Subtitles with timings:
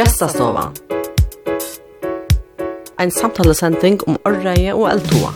[0.00, 0.72] Gestastovan.
[2.96, 5.32] Ein samtalesending om orreie og eldtoa.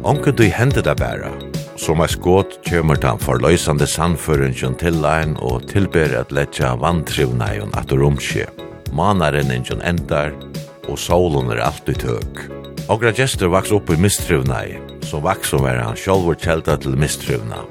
[0.00, 1.34] Onke du hende det bæra,
[1.76, 7.60] som er skått kjømmer den forløysande sandføringen til lein og tilber at letja vantrivna i
[7.60, 8.48] og romskje.
[8.96, 10.32] Manaren ingen endar,
[10.88, 12.53] og solen er alltid høg.
[12.88, 14.76] Ogra gestur vaks opp i mistrivnai,
[15.08, 17.62] så vaks som var han sjolvor kjelta til mistrivna.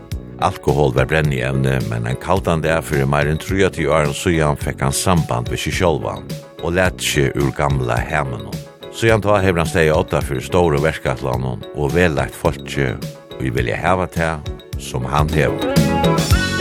[0.41, 4.57] Alkohol var brenni evne, men en kaldan det er fyrir meir enn 30 åren sujan
[4.57, 6.26] fekk han samband vi sig sjolvan,
[6.63, 8.49] og let seg ur gamla hemmen.
[8.90, 12.95] Sujan ta hever han steg åtta fyrir stóru verskatlanon, og vellagt folkje,
[13.35, 15.77] og vi vilja heva til som han hever.
[16.09, 16.52] Musik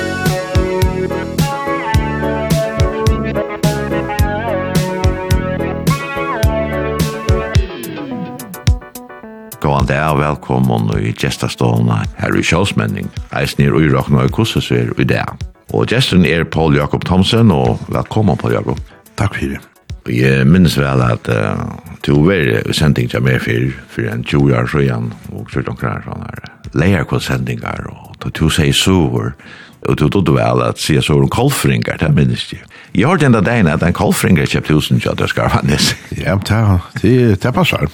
[9.83, 13.09] annan det er velkommen i gestastovene her i Kjølsmenning.
[13.35, 15.25] Eisen er uirakna og kussesver i det.
[15.73, 18.79] Og gesten er Paul Jakob Thomsen, og velkommen Paul Jakob.
[19.17, 19.61] Takk for det.
[20.09, 24.71] Jeg minnes vel at uh, to var sending til meg for, for en 20 år
[24.71, 29.33] siden, og så 14 kroner sånn her, leierkålsendinger, og to sier sover,
[29.89, 32.63] og to trodde vel at sier sover om kolfringer, det minnes jeg.
[32.95, 35.95] Jeg har den dagen at en kolfringer kjøpt husen til at jeg skal vannes.
[36.19, 36.65] Ja, det,
[37.03, 37.89] det, det passer.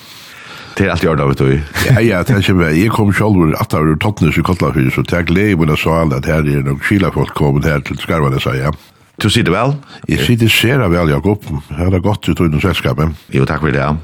[0.78, 1.52] Det är allt jag har då.
[1.88, 2.76] Ja, ja, det är ju väl.
[2.76, 6.16] Jag kom själv att ta ur Tottenham i Kotlafyr så tack lej men så alla
[6.16, 8.72] att här är nog skilla folk kommer här till Skarvarna så ja.
[9.16, 9.72] Du sitter väl?
[10.06, 11.44] Jag sitter ser väl Jakob.
[11.68, 13.08] Här har gått ut ur sällskapet.
[13.30, 13.96] Jo, tack för det.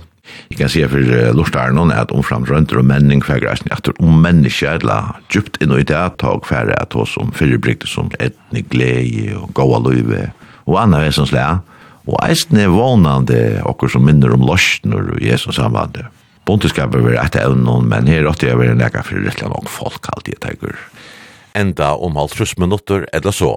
[0.48, 3.88] Jeg kan se for uh, lortaren hon at omfram rønter og menning kvæg reisning at
[4.00, 8.64] om menneske eller djupt inn i det tag færre at hos som fyrirbrygte som etne
[8.72, 10.30] glede og gåa løyve
[10.64, 11.60] og anna vesenslega
[12.06, 16.08] og eisne vånande okkur som minner om lorsner og Jesus samvande
[16.48, 20.36] bondeskapet vil etter evnen, men her åtte jeg vil nekka for rettelig nok folk alltid,
[20.36, 20.78] jeg tenker.
[21.56, 23.54] Enda om halvtrus minutter, eller så.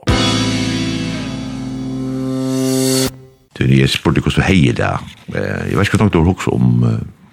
[3.58, 4.96] Du, jeg spurte hvordan du heier det.
[5.34, 6.84] Jeg vet ikke hva du har hukst om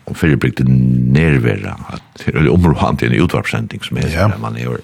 [0.05, 4.29] om fyrir brygte nervera, at det er områdant i en utvarpsending som er, ja.
[4.41, 4.75] man er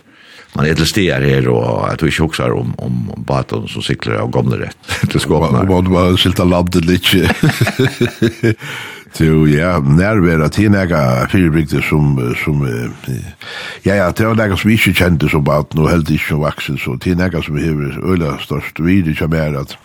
[0.52, 4.14] man är till stier här och att tror inte huxar om, om baten som cyklar
[4.14, 4.76] av gamla rätt
[5.10, 5.60] till skåpna.
[5.60, 7.34] Om man var skilt av landet lite.
[9.18, 12.62] Jo, ja, nærværa til nega fyrirbygder som, som
[13.84, 16.44] ja, ja, det var nega som vi ikke kjente som baten og heldig ikke som
[16.44, 19.76] vaksen, så til nega som vi hever øyla størst videre kjem er at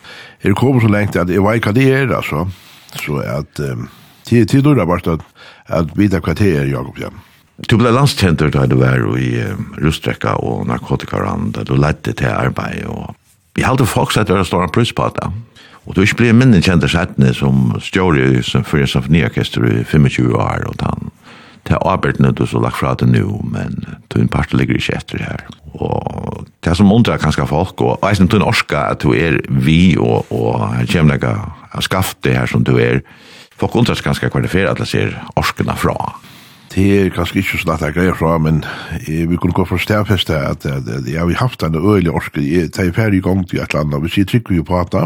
[0.43, 2.45] jeg kom så lengt at jeg vet ikke det er, altså,
[3.01, 3.61] så at
[4.25, 5.25] til, til døra bare at,
[5.67, 7.09] at vita hva det er, Jakob, ja.
[7.55, 9.29] Du ble landstjenter da du var i
[9.79, 13.15] rustrekka og narkotikarand, du lette til arbeid, og
[13.55, 15.29] vi halte folk sett å stå en pluss på det.
[15.85, 20.65] Og du ikke ble minne kjente settene som stjåri som fyrir symfoniorkester i 25 år,
[20.67, 21.11] og han
[21.65, 23.79] til arbeidene du så lagt fra det nu, men
[24.13, 25.45] tunn part ligger ikke etter her.
[25.73, 30.29] Og det som undrar kanskje folk, og eisen tunn orska at du er vi, og,
[30.29, 33.01] og her kommer jeg skafft det her som du er,
[33.57, 35.95] folk undrar kanskje hva det fyrir at jeg ser orskene fra.
[36.75, 38.57] Det er kanskje ikke sånn at jeg greier fra, men
[39.05, 42.43] eh, vi kunne gå for stedfeste at, at, at jeg har haft en øyelig orske,
[42.43, 44.97] jeg tar ferdig gang til et eller annet, hvis jeg trykker jo på at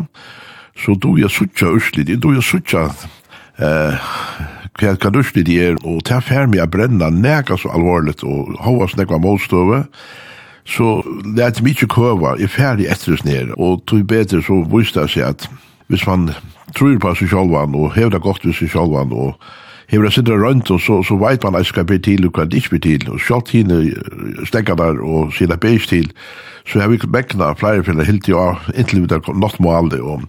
[0.79, 2.87] så do jeg suttja usli, det do jeg suttja
[3.59, 4.09] eh,
[4.79, 8.87] hva kan usli det er, og tar ferdig jeg brenna nega så alvorligt, og hova
[8.89, 9.83] snakka målstøve,
[10.65, 10.99] så
[11.37, 15.13] lærte mig ikke køva, jeg ferdig etter oss nere, og tog bedre så viste det
[15.13, 15.49] seg at
[15.89, 16.29] hvis man
[16.77, 19.35] tror på seg sjálvan og hevda godt ved seg sjálvan og
[19.89, 22.33] hever jeg sitter rundt, og så, så vet man at jeg skal be til, og
[22.33, 23.09] kan det ikke blir til.
[23.09, 23.81] Og selv tine
[24.45, 26.11] stekker der, og sida beis til,
[26.69, 30.01] så har vi mekkene flere finner helt til å inntil vi der nått må alle,
[30.01, 30.25] og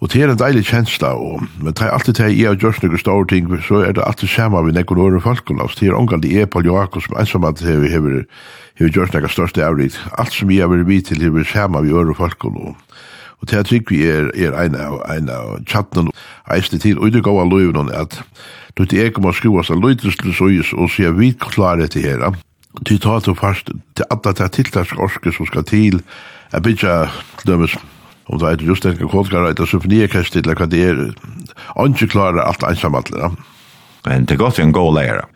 [0.00, 2.82] Og det er en deilig kjensla, og, men det er alltid det jeg har gjort
[2.82, 6.22] noen store ting, så er det alltid samme med nekken åre og Det er omgang
[6.22, 8.24] det er på Joakos, som ensom at vi har,
[8.80, 10.00] har gjort noen største avrikt.
[10.18, 12.44] Alt som jeg har vært vidt til, er samme med åre folk,
[13.40, 16.10] Og det er trygg vi er, er en av, en av tjattnen,
[16.50, 18.22] eisne til, og det går av loven at
[18.78, 22.26] Du til eg må skruas seg løytis til søyes og sier vi klare til her.
[22.86, 26.02] Du tar til fast til alle til tiltaksk orske som skal til
[26.50, 26.94] jeg bygja
[27.46, 27.76] dømes
[28.30, 31.00] om det er just en kodgar og et symfoniekast til hva det er
[31.86, 33.32] ikke klare alt ensamallera.
[34.06, 35.26] Men det er godt en god leira.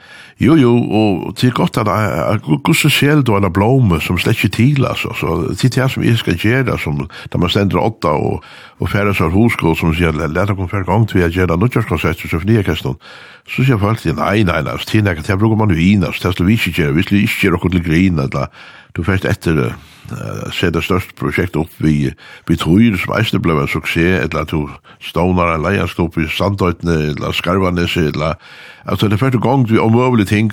[0.43, 4.57] Jo, jo, og det er godt at gusse sjel du en blome som slett ikke
[4.57, 5.13] til, altså.
[5.15, 8.43] Så det er det som jeg skal gjøre, som, da man stender åtta og,
[8.83, 12.19] og færre seg hoskål som sier, let deg komme færre gang til å gjøre nødgjørskonsert
[12.19, 12.99] til Symfoniorkestron.
[13.47, 16.07] Så sier folk, nei, nei, nei, altså, det er ikke, det bruker man jo inn,
[16.07, 18.65] altså, det skal vi ikke gjøre, vi skal ikke gjøre noe til grin, eller,
[18.95, 22.13] du først etter uh, se det største prosjektet opp vi,
[22.47, 24.71] vi tror som eisne ble en suksess, eller at du
[25.03, 28.39] stånar en leianskop i Sandøytene, eller Skarvanese, eller,
[28.87, 30.51] altså, det først gang vi omøvelig vi ting,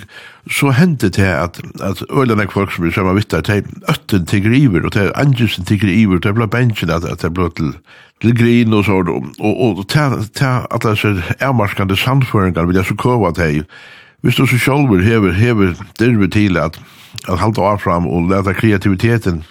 [0.50, 4.44] så hendte det at, at ølene folk som vi sammen vitt, at de øtten til
[4.44, 7.72] griver, og de angelsen til griver, og de ble bensjen, at, at det ble til,
[8.22, 12.90] til grin og så, og, og, og til at det er ermarskande sandføringar vil jeg
[12.90, 13.64] så kåva til,
[14.22, 16.78] hvis du så sjølver hever, hever dirve til at,
[17.28, 19.42] at halte avfram og leta kreativiteten,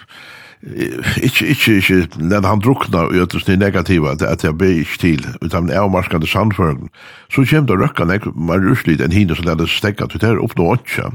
[0.62, 4.98] ikke, ikke, ikke, når han drukna og øtterst det negativa, at, at jeg ber ikke
[5.00, 6.92] til, utan er avmarskande sandførgen,
[7.34, 10.42] så kjem det røkka nek, man ruslit enn hine som lærde stekka, til det er
[10.42, 11.10] oppnå åtja.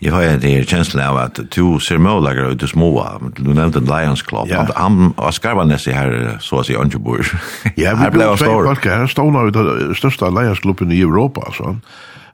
[0.00, 3.06] Jeg har en del kjensle av at du ser målager ut i småa,
[3.36, 4.66] du nevnte en Lions Club, ja.
[4.76, 7.32] han var skarvanes i her, så å si, Ønsjebord.
[7.80, 11.80] ja, vi ble stående ut av største Lions Club i Europa, sånn.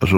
[0.03, 0.17] Alltså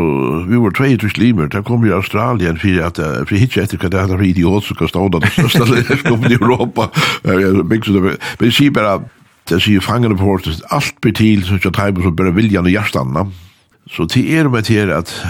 [0.48, 2.96] vi var två till Slimer, där kom vi i Australien för att
[3.28, 6.90] för hitcha efter kan det här idiot som kan stå där största länder i Europa.
[7.64, 9.02] Big så det men bara
[9.48, 10.38] det ser fångade på
[10.68, 13.32] allt betil så jag tajmar så bara viljan och hjärtan.
[13.94, 15.24] Så det er med det att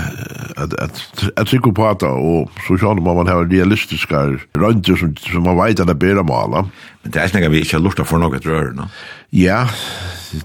[0.56, 5.86] att att att psykopata och sociala man har realistiska röntgen som som man vet att
[5.86, 6.64] det bättre mala.
[7.02, 8.88] Men det er ikke vi ikke har lurt for noe rör, no.
[9.32, 9.68] Ja,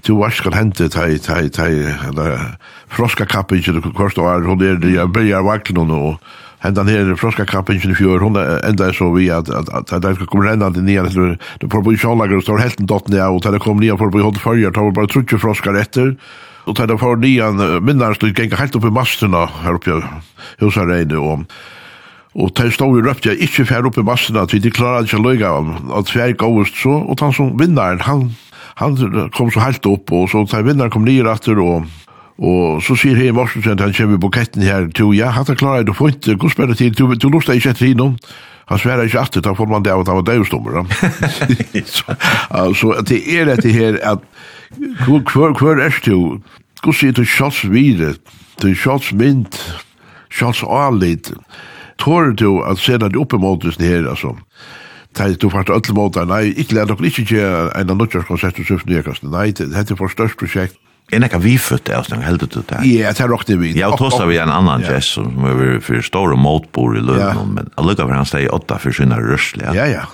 [0.06, 1.72] du var skal hente tai tai tai
[2.08, 2.56] eller
[2.88, 6.18] froska kappe inte det kostar var hon där jag börjar vakna nå og
[6.58, 10.52] hentan her froska kappen i fjør hon enda så vi at at at det kommer
[10.52, 14.22] ända till nya det det propositionlager står helt og til det kommer nya for på
[14.22, 16.16] håll förr tar bare trutje froskar etter
[16.68, 20.00] Og tar det for nian, minnar stod gikk helt opp i masterna her oppe
[20.60, 21.46] husa reine og
[22.38, 25.06] Og de stod i røpte jeg ikke fer opp i massen at vi de klarer
[25.06, 28.28] ikke å løyga om at vi er gåest så, og han som vinnaren, han,
[28.78, 28.94] han
[29.34, 31.88] kom så helt opp, og så de vinnaren kom nye etter, og,
[32.38, 35.96] og så sier hei at han kommer i buketten her, to, ja, han klarer det
[35.98, 38.14] får ikke, god spørre det til, du, du lustar ikke etter innom,
[38.70, 41.82] han sverar ikke etter, da får man det av at han var døvstommer, da.
[41.96, 42.14] så,
[42.78, 44.22] så det er dette her at
[44.78, 46.40] Hvor, hvor hvor er du?
[46.80, 48.14] Hvordan sier du sjåls videre?
[48.62, 49.56] Du er mynd,
[50.30, 51.32] sjåls alit?
[52.00, 54.36] Tår du at se deg oppe mot oss her, altså?
[55.18, 58.68] Nei, du fart öll måta, nei, ikke lær dere ikke gjøre en av nødgjørskonsert og
[58.68, 59.34] søft nødgjørskonsert.
[59.34, 60.78] Nei, dette er for størst prosjekt.
[61.10, 62.84] Er nekka vi født av snakk heldur du det?
[62.86, 63.72] Ja, det er råkne vi.
[63.74, 67.56] Ja, og tåsa vi en annan jazz som er for stor og motbord i lønnen,
[67.56, 69.74] men allukka for han steg i åtta for sinna rørsle.
[69.74, 70.04] Ja, ja,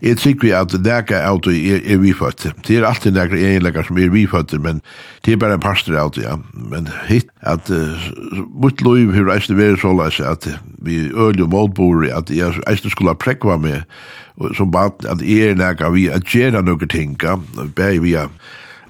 [0.00, 2.46] Jeg tykker at nega av det er, er vifødt.
[2.66, 4.80] Det er alltid nega egenlegar som er vifødt, men
[5.26, 6.38] det er bare en pastor auto, ja.
[6.54, 8.08] Men hitt, at uh,
[8.48, 10.48] mot loiv hur eisne veri såleis at
[10.80, 13.84] vi øl og målbori, at jeg eist skulle prekva med
[14.56, 17.36] som bad, at jeg er nega vi at gjerra noen ting, ja,
[17.76, 18.32] bæg vi er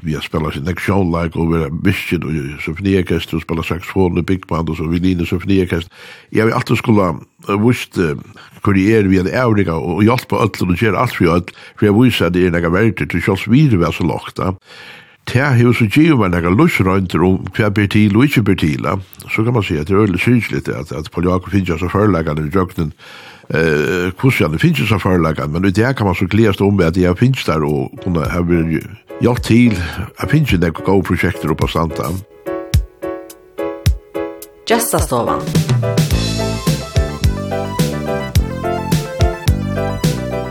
[0.02, 4.26] vi har spelat sin aksjonlag og vi har miskin og symfoniorkester og spelat saxofon og
[4.26, 5.92] big band og så violin og symfoniorkester.
[6.32, 7.10] Jeg vil alltid skulle
[7.48, 7.98] vust
[8.62, 11.86] hvor jeg er vi en ævrika og hjelpa öll og gjør alt vi öll for
[11.86, 14.40] jeg viser at det er nega verter til sjåls videre var så lagt.
[15.30, 18.86] Det hefur så gjør man nega lusrøynter om hva ber til og ikke ber til.
[19.28, 22.48] Så kan man si at det er øyelig synsligt at, at Jakob finnes så førlegane
[22.48, 22.92] i jøgnen
[23.50, 26.96] eh kusjan det finns ju så förlagan men det kan man så glädjas om att
[26.96, 29.76] jag finns där och kunna ha hjelp til
[30.18, 32.08] at finnes ikke noen gode prosjekter oppe av standa.
[34.70, 35.44] Gjestastovan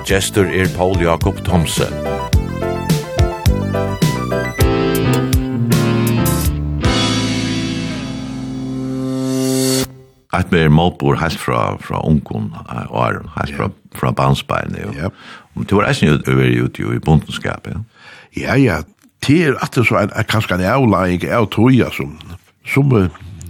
[0.10, 1.94] Gjester er Paul Jakob Thomsen.
[10.33, 12.51] At vi er målbord helt fra, fra ungen
[12.89, 14.98] og æren, helt fra, fra bansbeinet.
[14.98, 15.10] Ja.
[15.53, 17.77] Men det var eisen jo over ute i bundenskapet.
[17.77, 17.99] Ja.
[18.38, 18.81] Ja, ja,
[19.27, 22.13] det er alltid så en, kanskje en avlæring av toja som,
[22.65, 22.93] som,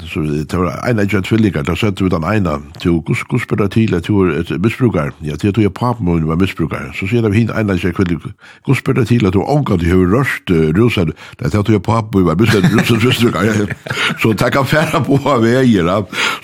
[0.08, 3.68] så det var en av tvillingar, da sette vi den ene til Gus Gus Bera
[3.68, 6.90] til at du er et misbrukar, ja, til at du er papen min var misbrukar,
[6.96, 8.34] så sier vi hinn en av tvillingar,
[8.66, 11.84] Gus Bera til at du omgå til høy rørst rusen, det er at du er
[11.84, 13.76] papen min var misbrukar,
[14.22, 15.92] så takk affæra på av veier,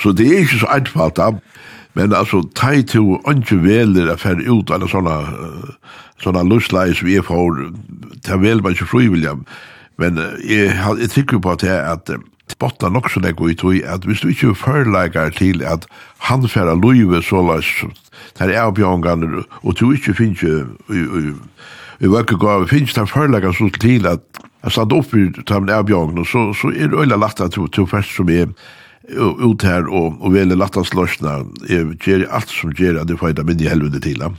[0.04, 1.24] så det er ikke så einfalt,
[1.96, 5.16] Men altså, tei to ikke veler å fære ut eller sånne,
[6.24, 7.62] sånne løsleis vi er for,
[8.28, 9.32] ta vel man ikke frivillig,
[10.02, 12.12] men jeg, jeg tykker på at at
[12.60, 15.88] botta nok så nek ut i at hvis du ikke førleikar til at
[16.28, 17.72] han færa løyve så lais
[18.38, 19.26] der er bjongan
[19.64, 24.22] og du ikke finnes i vøkke gav finnes der førleikar så til at
[24.64, 27.66] jeg stand opp i tam er bjongan så, så er det øyla lagt at du,
[27.68, 28.52] du fæst som er
[29.14, 33.36] ut her og, og vele lattans løsna, jeg gjør alt som gjør at jeg får
[33.36, 34.38] et minne helvende til ham.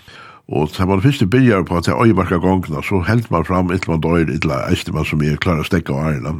[0.49, 3.90] Og da man først begynner på at jeg øyemarka gongna, så helt man fram etter
[3.90, 6.37] man døyr, etter eiste man som er klar å stekke av ærena.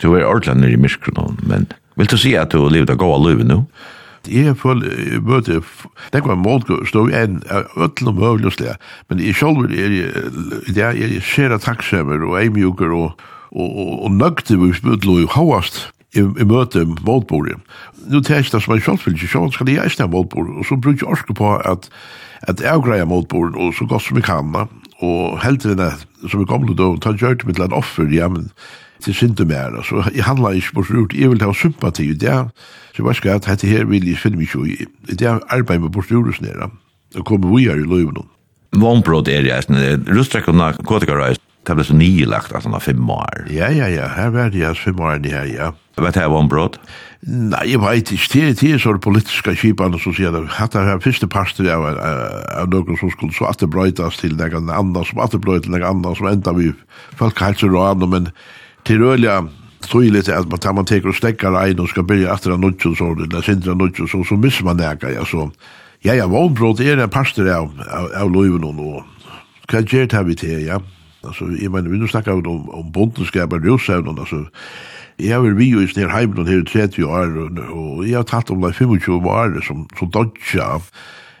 [0.00, 1.66] Du er ordentlig nere i miskronen, men
[2.00, 3.62] vil du si at du har livet av gåa løyve nå?
[4.28, 5.62] Jeg føler, møte,
[6.12, 8.52] det var en måte stå i en ødel og møvlig
[9.08, 10.10] men i selv er jeg,
[10.68, 13.16] det er jeg ser at takksemer og eimjuker og,
[13.50, 17.58] og, og, og nøgte vi spudlo i havast, i, i møte målbordet.
[18.10, 21.04] Nå tar jeg det som en kjølsvillig, så skal jeg eisne målbordet, og så bruker
[21.04, 21.88] jeg orske på at,
[22.50, 24.54] at jeg greier målbordet, og så godt som jeg kan,
[25.00, 25.92] og helt til det,
[26.26, 28.50] som jeg gamle da, tar gjør til mitt land offer, ja, men
[29.00, 32.50] til synte mer, så jeg handler ikke på rurt, jeg vil ha sympati, det er,
[32.96, 35.86] så jeg skal at dette her vil jeg finne meg ikke i, det er arbeid
[35.86, 36.50] med på styrelsen
[37.16, 38.28] og kommer vi her i løyven.
[38.78, 39.64] Vombrot er jeg,
[40.06, 41.40] rustrekk og narkotikareis,
[41.70, 43.44] Det ble så nylagt at han har fem år.
[43.54, 44.08] Ja, ja, ja.
[44.10, 45.68] Her var det ja, fem år her, ja.
[46.00, 46.80] Vet du hva brott?
[47.22, 48.26] Nei, jeg vet ikke.
[48.32, 50.48] Det er det så politiske kjipene som sier det.
[50.56, 54.34] hatt det her første parster av, av noen som skulle så at det brøytas til
[54.34, 56.72] noen annen, som at det brøytas til noen annen, som enda vi
[57.20, 58.32] folk har helst råd, men
[58.88, 59.30] til øyelig
[59.86, 62.82] tydligt at man tar man tar och stäcker en och ska börja efter en nutch
[62.98, 65.50] så eller där sindra nutch så så missar man nega, ja så
[66.02, 67.70] ja ja var er en det pastor av
[68.16, 69.04] av löven och
[69.68, 70.80] kan ge det här vi til, ja
[71.22, 74.46] Alltså, jag menar, vi nå snakker om, om, om bondenskap och altså,
[75.18, 77.36] jeg jag vill vi ju i sån heimen her i 30 år,
[77.70, 80.80] och, jeg jag har tagit om det 25 år som, som dodja.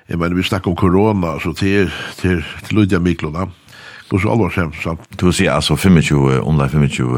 [0.08, 3.46] Jag menar, vi snakker om corona, så til, til, til Lydia Miklona.
[4.10, 4.96] Och så alvor sen, så.
[5.08, 7.08] Du säger alltså 25, om det 25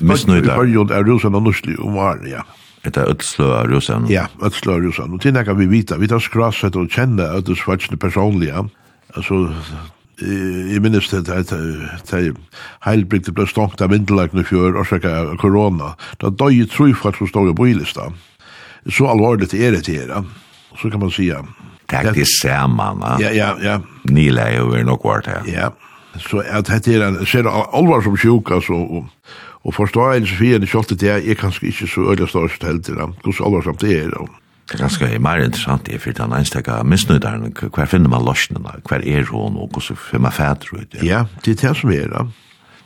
[0.00, 0.56] misnøyder.
[0.56, 2.42] Faktisk, fakt, er rosen och nurslig om året, ja.
[2.84, 4.06] Eta ötslöa rosen.
[4.08, 5.12] Ja, ötslöa rosen.
[5.12, 8.68] Och det kan vi vita, vi tar skrasset og kjenne ötslöa personliga.
[9.14, 9.54] Alltså,
[10.22, 11.52] i minnes det at
[12.84, 15.94] Heilbrygd ble stongt av vindelagene fjør årsaka korona.
[16.20, 18.10] Da døy troi at som stod i ilista.
[18.88, 20.24] Så alvorligt er det her.
[20.80, 21.42] Så kan man sija.
[21.90, 23.02] Takk til samman.
[23.20, 23.80] Ja, ja, ja.
[24.08, 25.46] Nila er jo nok vart her.
[25.50, 25.70] Ja.
[26.18, 29.06] Så at det er en ser alvor som sjuk altså og
[29.64, 33.12] og forståelse for en kjølte det er kanskje ikke så øyla størst helt til dem.
[33.22, 34.14] Hvordan alvorsamt det er.
[34.70, 39.02] Det er ganske mer interessant i fyrir den einstakka misnøydaren, hver finner man lorsnena, hver
[39.02, 40.94] er hon, og hos finner man fædru ut?
[41.02, 42.22] Ja, det er det som er da.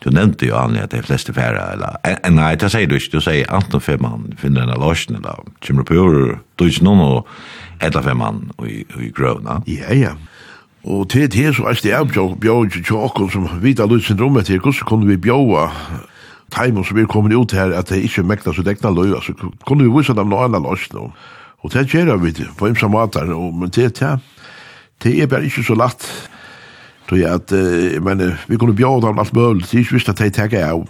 [0.00, 1.98] Du nevnte jo anlig at det er fleste færa, eller,
[2.32, 5.84] nei, det sier du ikke, du sier anten fem man finner en lorsnena, eller, kjemmer
[5.84, 9.60] på jord, du ikke noen, og etter fem man i grøvna.
[9.68, 10.16] Ja, ja.
[10.88, 14.60] Og til det så er det jeg bjør ikke tjokken som vidt av lutsyndromet til,
[14.60, 15.68] hvordan kunne vi bjøa
[16.52, 19.36] taimen som vi er kommet ut her, at det ikke mekna så dekna løy, altså,
[19.64, 21.12] kunne vi vise dem noe annet lorsnena,
[21.64, 24.18] Og det gjør vi det, på imsa matar, og, men det, det,
[25.02, 26.04] det er bare ikke så lett.
[27.08, 30.12] Så jeg at, jeg mener, vi kunne bjøre dem alt mulig, det er ikke visst
[30.12, 30.84] at det tenker jeg av.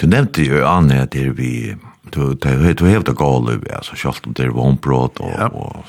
[0.00, 1.74] Du nevnte jo, Anne, at det er vi,
[2.14, 5.48] du, du du hevda gale, altså, selv om det er vombrot og, ja.
[5.52, 5.84] og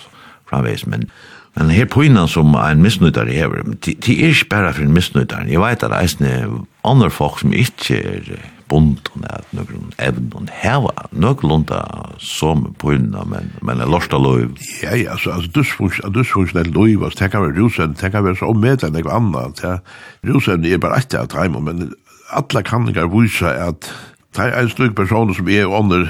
[0.49, 1.09] framveis, men
[1.55, 4.91] Men her på innan som en misnøytare hever, de, de er ikke bare for en
[4.91, 5.47] misnøytare.
[5.47, 6.49] Jeg vet at det er
[6.83, 8.31] andre folk som ikke er
[8.69, 11.81] bunden at nøkron evnen heva noen lunda
[12.21, 14.55] som pynna men men er lort av lov.
[14.81, 18.23] Ja ja, altså, altså dus fuch dus fuch den løyv as tekka ver rusen tekka
[18.25, 19.77] ver så med enn eg anna ja.
[20.25, 21.91] Rusen er bare etter at heim men
[22.33, 23.91] alla kanningar vísa at
[24.35, 26.05] det er en slik person som er ånder,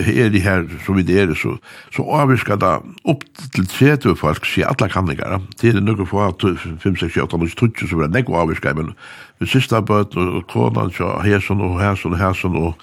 [0.00, 1.56] er de her som vi er, så,
[1.92, 2.72] så avvirker det
[3.10, 3.24] opp
[3.54, 5.36] til 30 folk, sier alle kanninger.
[5.60, 8.94] Det er noe for 5, 6, 8, 9, 10 som er det nekko avvirker, men
[9.42, 12.74] vi siste bøt, og konan, så hesen og hesen og hesen, og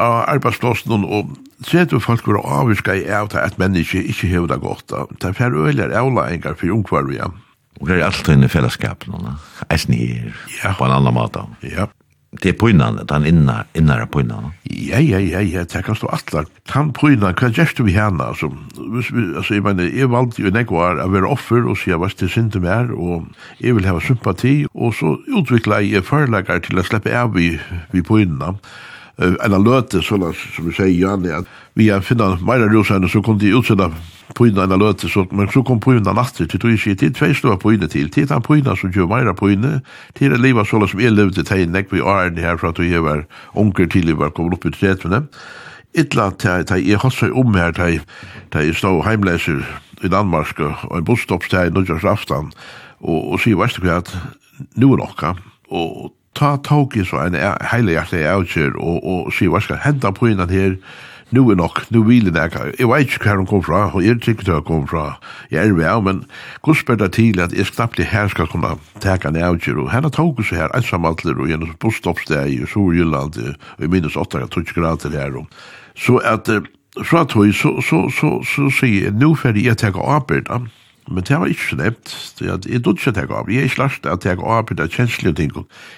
[0.00, 1.36] arbeidsplåsen, og
[1.68, 4.96] 30 folk var avvirker i av at menneske ikke hever det godt.
[5.20, 7.32] Det er færre øyler avlæringer for ungkvar ungvarvige.
[7.80, 9.04] Og det er alltid en fellesskap,
[9.70, 10.06] eisen i
[10.62, 11.44] her, på en annen måte.
[11.64, 11.86] Ja
[12.30, 14.52] det pojnan, den inna, innare pojnan.
[14.62, 16.44] Ja, ja, ja, ja, det kan stå atla.
[16.70, 18.52] Han pojnan, hva gjerst du vi henne, altså?
[18.78, 22.30] Altså, jeg mener, jeg valgte jo nek var å være offer og sier, hva det
[22.30, 23.26] synd mer, og
[23.58, 27.56] jeg vil hava sympati, og så utvikla jeg forelagar til å slippe av vi,
[27.90, 28.62] vi pojnan
[29.20, 31.48] en av løte, sånn som vi sier, Jan, at
[31.78, 33.90] vi er finna meira rosene, så kunne de utsida
[34.36, 37.32] pyna en av løte, så, men så kom pyna natter, til tog ikke, til tvei
[37.36, 39.80] slå pyna til, til den pyna som gjør meira pyna,
[40.18, 43.04] til det livet sånn som jeg levde tegn, nek vi åren her, for at jeg
[43.04, 43.26] var
[43.58, 45.24] unger til jeg var kommet opp i tretene,
[45.98, 48.00] illa til at jeg har seg om her, til
[48.54, 49.64] jeg stod heimleser
[50.00, 52.00] i Danmark, og en busstoppstegn, og jeg
[53.00, 54.14] og, og sier, veist du hva, at
[54.76, 55.34] nu er nokka,
[55.70, 57.36] og ta tog i så en
[57.72, 60.76] heile hjerte jeg avgjør og, og sier, hva skal henda på innan her,
[61.30, 62.64] nu er nok, nu vil jeg nekka.
[62.78, 65.04] Jeg vet ikke hva hun kom fra, og jeg er sikkert hva hun kom fra,
[65.50, 66.24] jeg er med, men
[66.66, 68.72] god spør det til at jeg knappt her skal kunne
[69.02, 73.38] teka en avgjør, og henne tog i så her, ensamantler, og gjennom busstoppsteg i Sorgylland,
[73.78, 74.42] og i minus 8
[74.74, 75.46] grader her, og
[75.94, 76.50] så at,
[77.04, 80.66] fra tog, så, så, så, så, så, så, så, så, så, så, så, så,
[81.10, 82.12] Men det var ikke så nevnt.
[82.38, 83.48] Jeg dødde ikke å teke av.
[83.50, 85.50] Jeg er ikke lagt at jeg av på det kjenslige ting.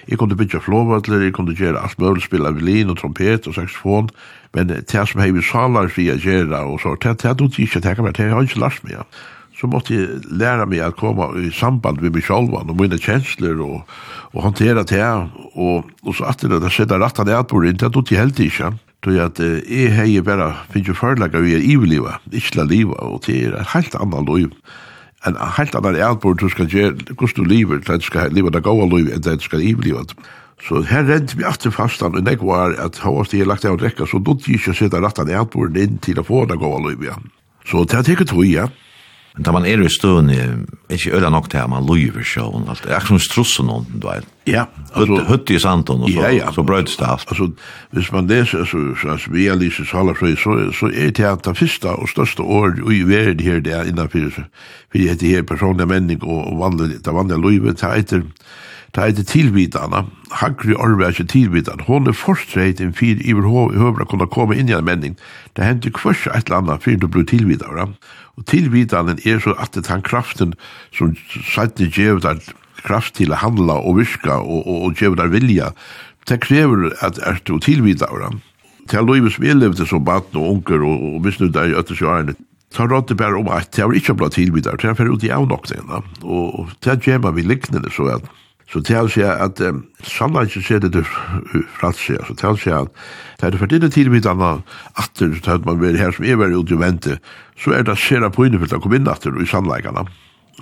[0.08, 4.08] Jeg kunne bytja flåvatler, jeg kunne gjøre alt mulig, spille violin og trompet og saxofon,
[4.56, 7.82] men det som jeg vil salar fri å gjøre og så, det dødde jeg ikke
[7.82, 9.18] å teke av, det har jeg ikke lagt meg.
[9.58, 13.60] Så måtte jeg lære meg å komme i samband med meg selv og mine kjensler
[13.60, 13.82] og,
[14.32, 17.76] og håndtere det og, og så at det er sett rett av det at bordet,
[17.76, 18.72] det dødde ikke helt ikke.
[19.02, 23.24] Tog at jeg heier bare finner jo förlaga vi er iveliva, ikke la liva, og
[23.26, 24.56] det er helt annan liv
[25.26, 28.88] en helt annan elbord du skal gjøre, hvordan du lever, du skal leve det gode
[28.96, 30.04] liv, enn du skal iblive.
[30.62, 34.06] Så her rent vi alltid fastan, og det var at hovast jeg lagt av rekka,
[34.06, 37.16] så då ikke å sitte rattan elborden inn til å få det gode liv, ja.
[37.66, 38.68] Så det er ikke tog, ja.
[39.34, 40.50] Men da man er i støen, er
[40.92, 42.82] ikke øyla nok til at man lyver sjån, alt.
[42.84, 44.26] Det er ikke som strussen noen, du vet.
[44.46, 44.66] Ja.
[44.92, 46.50] Altså, Høtt i santon, og så, ja, ja.
[46.52, 47.24] så brøydes det alt.
[47.30, 47.48] Altså,
[47.96, 51.46] hvis man leser, så, så, så vi er lyser salerfrøy, så, så er det at
[51.46, 55.48] det første og største år i verden her, det er innanfor, for det heter her
[55.48, 58.26] personlig menning og, og vanlig, det vanlige lyve, det heter,
[58.94, 64.04] det heter tilbitene, Hagri orve er ikke tilbitene, hun er forstreit en fyr i høvra
[64.08, 65.16] kunne komme inn i en menning.
[65.56, 67.92] Det hender kvørs et eller annet fyr du blir bli tilbitene,
[68.40, 70.54] Og tilvidanen er så at det han kraften
[70.96, 71.16] som
[71.52, 72.40] sætni gjev der
[72.82, 75.72] kraft til å handla og virka og, og, og gjev der vilja,
[76.28, 78.40] det krever at er du tilvida av dem.
[78.90, 81.78] Det er loivet som jeg levde som baten og unger og, og visnu der i
[81.78, 82.34] øttesjårene,
[82.72, 85.28] Så rådde bare om at det var ikke blant tilvidar, det er fyrir ut i
[85.28, 88.24] avnokningene, og det gjemmer vi liknende så at
[88.72, 91.02] Så det er å si at um, ikke ser det du
[91.76, 92.88] fratsi, altså det er å si at
[93.40, 94.62] det er for dine tid mitt anna
[94.96, 97.18] atter, så at man veri her som er veri ut i vente,
[97.60, 100.06] så er det sera poine for å komme inn atter i sannleikana.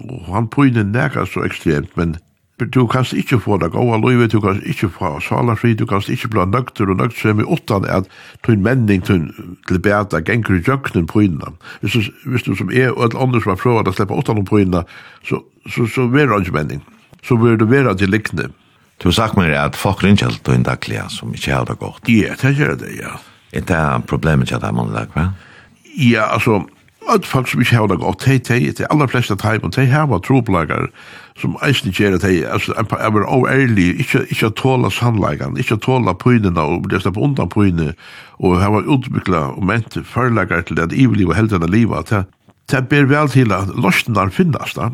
[0.02, 2.18] Og han poine nekar så ekstremt, men
[2.60, 6.34] du kan ikke få det gode livet, du kan ikke få salarfri, du kan ikke
[6.34, 8.10] bli nøkter og nøkter som er åttan at
[8.46, 9.30] din menning til
[9.70, 11.22] tilbeta gengur i jøkkenen på.
[11.80, 14.44] Hvis du, hvis du som er og et andre som er prøver å slippe utan
[14.44, 14.88] på innan,
[15.22, 16.80] så, så, så, så, så, så, så,
[17.26, 18.50] så vil det være til likne.
[19.00, 22.08] Du har sagt meg at folk ringer helt og inndaklige som ikke har det godt.
[22.08, 23.16] Ja, det gjør det, ja.
[23.52, 25.30] Er det problemet ikke at det er månedlig, hva?
[25.98, 26.60] Ja, altså,
[27.10, 30.06] at folk som ikke har det godt, de, de, de aller fleste teipen, de har
[30.10, 30.90] vært tropelager
[31.40, 36.14] som eisen gjør at de altså, jeg var overærlig, ikke, ikke tåle sannleggene, ikke tåle
[36.14, 37.94] pøynene, og det er på undan pynene,
[38.38, 42.28] og jeg var utviklet og ment foreleggere til at ivelig og heldene livet, at
[42.70, 44.90] det ber vel til at løsner finnes da,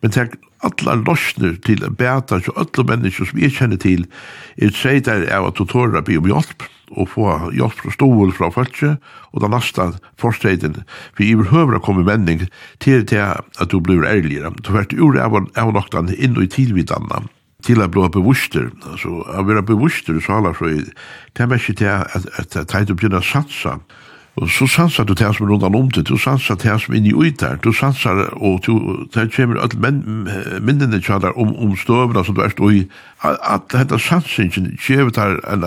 [0.00, 0.30] men det
[0.66, 4.04] alla løsner til beta så alle mennesker som jeg kjenner til,
[4.60, 8.50] er seg der av at tutorer blir om hjelp, og få hjelp fra stål fra
[8.52, 8.80] folk,
[9.32, 10.80] og den neste forstreden,
[11.14, 12.48] for i behøver å komme vending
[12.82, 14.52] til til at du blir ærligere.
[14.60, 17.24] Du har vært ur av, av nokten inn og i tilvidene,
[17.64, 21.92] til at bli bevuster, altså, å være bevuster, så alle, så det er ikke til
[21.92, 23.99] at, at, at, at, at, at, at, at,
[24.36, 26.98] Og så sansar du det som er rundan om det, du sansar det som er
[26.98, 29.74] inni ui der, du sansar, og du, det kommer all
[30.62, 32.86] minnene tjadar om, om støvna som du erst ui,
[33.24, 35.66] at dette sansingen kjevet her, enn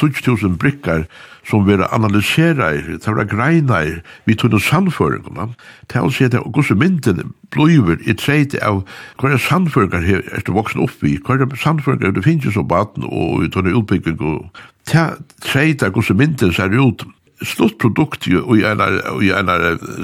[0.00, 1.04] 20.000 brikkar
[1.48, 3.94] som vera analysera i, det vera greina i,
[4.24, 5.48] vi tunne sannføringuna,
[5.90, 8.82] det er å si at gusse mynden bløyver i treit av
[9.20, 13.08] hva er sannføringar her er du voksen oppi, hva er sannføringar du finnes som baden
[13.08, 17.04] og i tunne utbygging og treit av gusse mynden ser ut,
[17.44, 18.82] sluttprodukt i en,
[19.22, 19.52] i en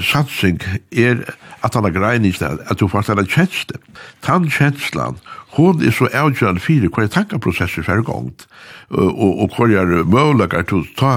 [0.05, 0.59] satsing
[0.91, 1.23] er
[1.65, 3.79] at han har greinist at du får en kjensle.
[4.25, 5.19] Tann kjenslan,
[5.57, 8.47] hon er så avgjørende fire hva er tankeprosesser for gongt
[8.89, 11.13] og, og hva er mølagar til å ta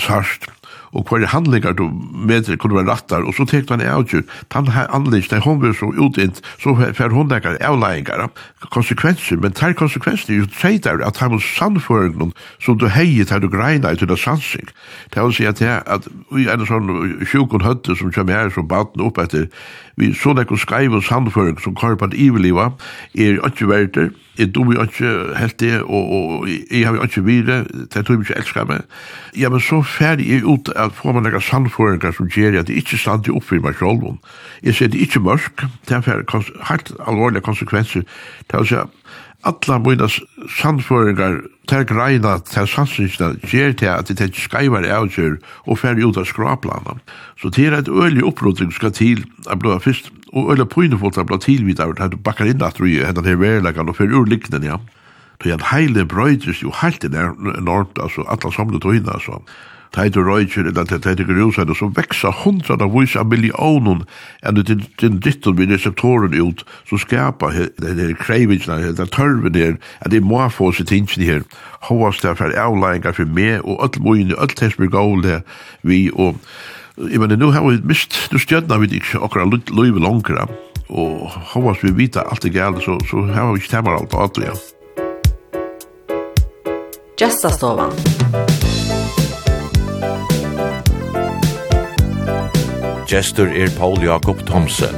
[0.00, 0.48] sarst
[0.92, 4.68] og hver handlingar du med det kunne være rattar, og så tekt han avgjur, han
[4.92, 8.28] anleis, da hon vil så utint, så fer hon nekar avlægingar,
[8.70, 13.48] konsekvenser, men tar konsekvenser, jo treitar at han hos sannføringen som du heier, tar du
[13.48, 14.68] greina i tunna sansing,
[15.12, 16.92] det er å si at jeg, at vi er en sånn
[17.24, 19.48] sjukon høtte som kommer her som baten opp etter,
[19.96, 22.72] vi så nekko skaiv og sannføring som korpan iveliva,
[23.16, 27.24] er ikke verder, Jeg du jo ikke helt det, og, og jeg har jo ikke
[27.24, 28.86] videre, det tror jeg ikke elsker meg.
[29.36, 32.80] Ja, men så ferdig er ut at får man noen sannføringer som gjør at jeg
[32.80, 34.16] ikke stand opp i meg selv.
[34.64, 36.24] Jeg ser det ikke mørk, det er
[36.70, 38.08] helt alvorlige konsekvenser.
[38.48, 40.08] Det er å si at alle mine
[40.50, 46.18] sannføringar, ter greina, til sannsynskina, gjer til at det er skaivar avgjør og fer ut
[46.18, 46.96] av skraplana.
[47.40, 51.28] Så det er et øylig opprotting skal til at blåa fyrst, og øyla pynefullt at
[51.28, 54.26] blåa tilvitt av at du bakkar inn at rui hendan her verilegan og fer ur
[54.26, 54.80] liknen, ja.
[55.42, 59.42] Så en heile brøytis jo heilt enormt, altså, atla samlet tøyna, altså
[59.92, 64.04] teit og røyker, eller teit og gruset, og så veksa hundra av vise av millionen,
[64.42, 67.52] enn det til ditton vi reseptoren ut, så skapa
[67.82, 71.46] den her kreivingen, den tørven her, at det må få seg tingene her,
[71.88, 75.40] hovast det for avlæringa for meg, og öll møyne, öll det som er gale
[75.82, 76.38] vi, og
[76.96, 80.48] jeg mener, nu har vi mist, nu stjødna vi ikke akkurat løyve langere,
[80.88, 84.40] og hovast vi vita alt er gale, så, så har vi ikke temmer alt alt,
[84.44, 84.56] ja.
[87.22, 87.92] Gestastovan.
[87.92, 88.51] Gestastovan.
[93.12, 94.94] gestur er Paul Jakob Thomsen.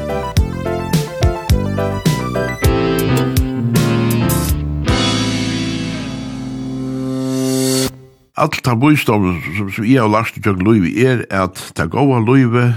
[8.34, 12.68] Alt ta bústofn som vi har lagt til Løyvi er at ta gåa Løyvi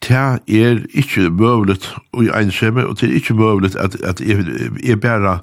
[0.00, 5.42] ta er ikkje møvlet og einsemme, og til ikkje møvlet at, at jeg bæra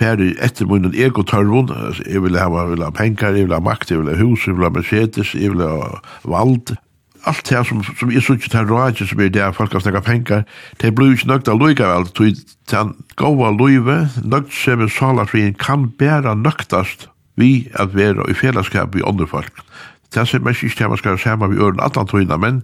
[0.00, 1.68] ferdig etter munnen egotørvun,
[2.08, 4.56] jeg vil ha, vil ha penger, jeg vil ha makt, jeg vil ha hus, jeg
[4.56, 6.72] vil ha Mercedes, jeg vil ha vald,
[7.22, 10.04] allt det som, som är så inte här rådget som är där folk har snackat
[10.04, 10.44] pengar,
[10.76, 12.34] det blir ju snökt att lycka väl.
[12.70, 18.96] Den gåva lyve, nögt som är salafrien, kan bära nöktast vi att vara i fällskap
[18.96, 19.52] i andra folk.
[20.14, 22.62] Det ser man inte man ska säga vi ör att antoina, men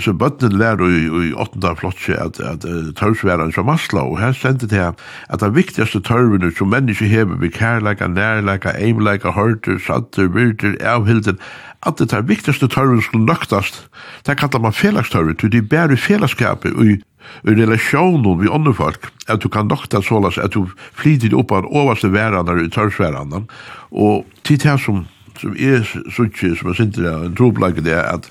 [0.00, 4.68] så bøtten lær i, i åttenda flotse at, at uh, tørvsværen som og her sendte
[4.68, 10.76] det at det viktigaste tørvene som mennesker hever vi kærleika, nærleika, eimleika, hørter, satter, virter,
[10.80, 11.38] avhilden,
[11.86, 13.84] at det er viktigste tørven skulle nøktast,
[14.26, 16.96] det kallar man felagstørven, til de bærer felagskapet i,
[17.44, 21.68] i relasjonen vi andre folk, at du kan løkta sålas, at du flyter opp av
[21.68, 23.44] overste verandre i tørvsverandre,
[23.92, 25.04] og til det som,
[25.40, 28.30] som er suttje, som er sinter en troblage det, at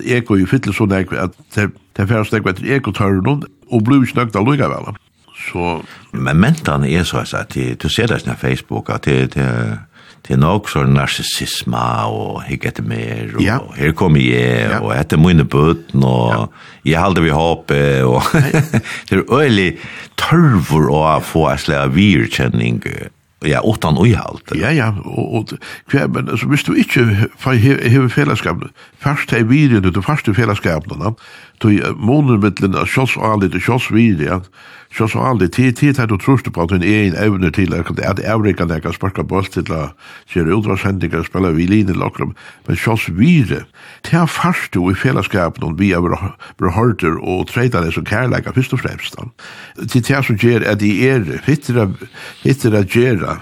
[0.00, 4.22] eko i fytle sånn eko, at det, det færre stek etter ekotørven, og blir ikke
[4.22, 4.94] nøkta lukkavel.
[5.42, 5.80] Så...
[6.12, 9.46] Men mentan er så at du ser det på Facebook, at det, det
[10.22, 13.56] det er nok sånn narsissisma og hikk etter mer, og, ja.
[13.74, 14.78] her kommer jeg, ja.
[14.78, 16.44] og etter mine bøten, og ja.
[16.92, 18.22] jeg halder vi håpet, og
[19.08, 19.66] det er øyelig
[20.20, 22.78] tørvor å få en slag virkjenning,
[23.42, 24.54] ja, utan uihalt.
[24.54, 25.56] Ja, ja, og, og
[25.90, 27.02] ja, men altså, hvis du ikke
[27.42, 28.70] hever fellesskapene,
[29.02, 31.16] først er virene, du første fellesskapene,
[31.62, 34.38] du er månedmiddelen av kjøs og alle, kjøs virene, ja,
[34.92, 38.66] så så aldri tid tid at du trust på din en evne til at Eureka
[38.66, 39.96] kan sparka boll til at
[40.28, 42.34] kjøre utvarsendinger spela spille violin i lokrum,
[42.66, 43.64] men sjås vire,
[44.04, 46.00] til han farst du i fellesskapen og vi er
[46.58, 49.16] behårder og det som kærleika først og fremst.
[49.88, 51.92] Til det som gjør at de er hittere,
[52.42, 53.38] hittere gjøre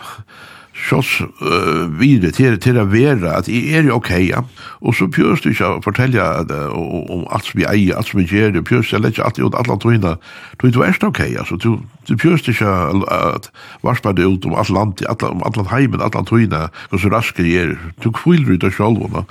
[0.80, 4.42] sjås uh, videre til, til å være at jeg er jo ok, ja.
[4.80, 8.26] Og så pjøst ikke å fortelle uh, om alt som vi eier, alt som vi
[8.28, 10.16] gjør, du pjøst jeg ikke alltid ut alle tøyene.
[10.62, 11.60] Du er ikke ok, altså.
[11.60, 11.70] Du,
[12.08, 12.72] du pjøst ikke
[13.12, 13.50] at
[13.86, 17.12] varspa det ut om alt land, om alt land heimen, alt land tøyene, og så
[17.12, 17.78] raske jeg er.
[18.02, 19.26] Du kviler ut av sjølvene.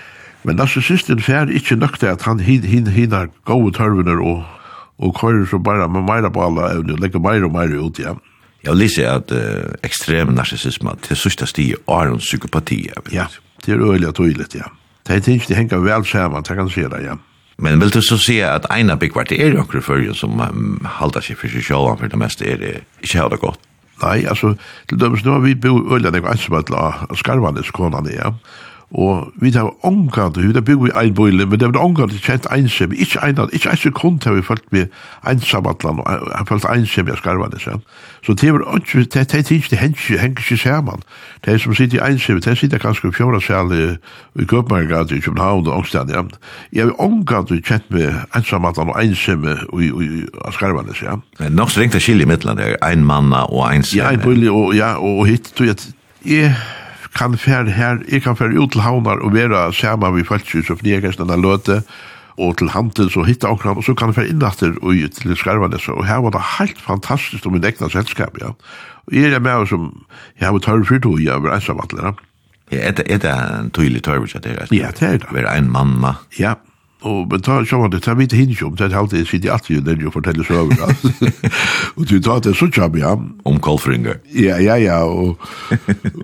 [0.47, 4.45] Men narcissisten fer ikke nok til at han hin, hin, hinner gode tørvener og,
[5.03, 8.15] og kører så bare med meira på alle evne, legger meira og meira ut, ja.
[8.61, 9.39] Jag läser att uh,
[9.81, 12.89] extrem narcissism till sista stig är en psykopati.
[13.11, 13.27] Ja,
[13.65, 14.71] det är öjligt tydligt, ja.
[15.03, 17.17] Det är inte hänga väl samman, det kan se det, ja.
[17.57, 21.21] Men vill du så se att ena byggvart är ju också för som um, halda
[21.21, 23.59] sig för sig själva för det mesta är det inte har det gott.
[24.03, 26.63] Nej, alltså, till dömes nu har vi bo öjligt ensamma
[27.09, 28.35] av skarvandes konan, ja.
[28.91, 32.47] Og vi har omgående, vi tar bygg vi ein boile, men det var omgående kjent
[32.49, 34.87] ensam, ikke ein annen, ikke ein sekund har vi følt med
[35.29, 37.83] ensamatlan, og har følt ensam i skarva det seg.
[38.25, 41.03] Så det var ikke, det er ikke, det henger ikke sammen.
[41.45, 43.69] Det er som sitter i ensam, det sitter kanskje i fjorda sal
[44.39, 46.25] i København, i København og Ångstad, ja.
[46.73, 51.21] Jeg var omgående kjent med ensamatlan og ensam i skarva det seg.
[51.39, 54.01] Men nok strengt er skilje i mittland, det er ein manna og ensam.
[54.01, 55.75] Ja, en boile, og ja, og hitt, og
[56.25, 56.55] jeg,
[57.19, 60.79] kan fer her, jeg kan fer ut til havnar og vera sama vi falskjus og
[60.79, 61.81] fordi denne løte,
[62.39, 65.35] og til handels og hitta okran og så kan jeg fære innatter og ut til
[65.35, 68.53] Skarvanes, og her var det helt fantastisk om min egna selskap, ja.
[69.09, 69.91] Og jeg er med som,
[70.39, 72.15] jeg har tørre fyrt og jeg var ensamvattler, ja.
[72.69, 74.77] Ja, er det, er det en tydelig tørre, ja, det er det.
[74.77, 75.29] Ja, det er det.
[75.33, 76.13] Være en mamma.
[76.37, 76.53] Ja,
[77.07, 79.79] Og men ta sjå man det ta vit hin sjum, det alltid sit i atju
[79.79, 80.11] du jo
[80.43, 80.91] så over.
[81.97, 83.13] og du tar det så chab ja
[83.45, 84.19] om Kolfringer.
[84.35, 85.39] Ja ja ja og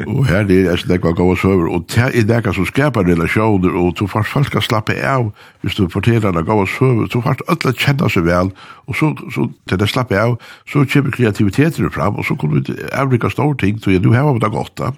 [0.03, 3.71] og her det er går om kvar søgur og ta i der som skapar relasjoner
[3.71, 5.31] og to fast folk skal slappe av
[5.63, 8.51] hvis du forteller går kvar over så fast alle kjenner seg vel
[8.87, 10.35] og så så til det slappe av
[10.67, 14.51] så kjem kreativiteten fram og så kommer ut avrika stor ting så du har det
[14.51, 14.91] godt da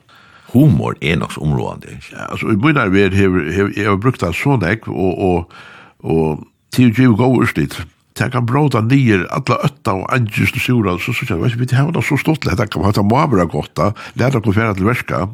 [0.53, 1.97] humor er nok så områdende.
[2.11, 5.53] Ja, Altså, i begynnere ved har jeg har brukt det sånn ek, og, og,
[6.03, 7.77] og til å jo gå urslitt,
[8.17, 11.75] det kan bråta nyer alla ötta og angist og sura, så så kjenner jeg, vi
[11.75, 13.75] har det så stått lett, det kan man må være godt,
[14.15, 15.27] det er færa til verska.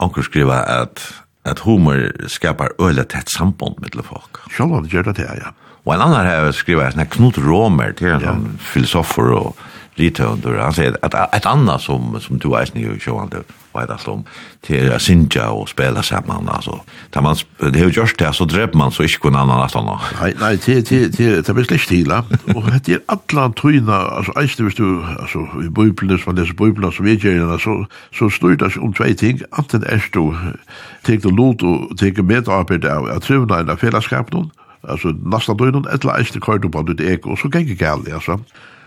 [0.00, 1.02] Anker skriva at,
[1.44, 4.40] at humor skapar øyla tett samband mittel folk.
[4.48, 5.52] Sjálvan gjør det det, ja.
[5.84, 8.34] Og en annan her skriva, Knut Romer, til en ja.
[8.72, 9.60] filosofer og
[9.98, 14.24] rithøvndur, han sier at et anna som, som du eisen i sjående det som
[14.66, 16.80] til å synja og spela saman, altså,
[17.14, 19.76] da man, det er jo gjørst det, så dreper man så ikke kun annan at
[19.78, 19.94] anna.
[20.18, 22.22] Nei, nei, det blir slik stila,
[22.54, 26.58] og det er alla tøyna, altså, eisen hvis du, altså, i bøyblene, som man leser
[26.58, 27.76] bøyblene, som vi gjerne, så,
[28.16, 30.34] så styr det om tvei ting, anten er du,
[31.06, 34.50] teker lot og teker medarbeid av, av trivna enn av fellesskap noen,
[34.82, 38.40] altså, nasta døgnon, etla eisen kvar du på ditt ego, og så gikk galt, altså,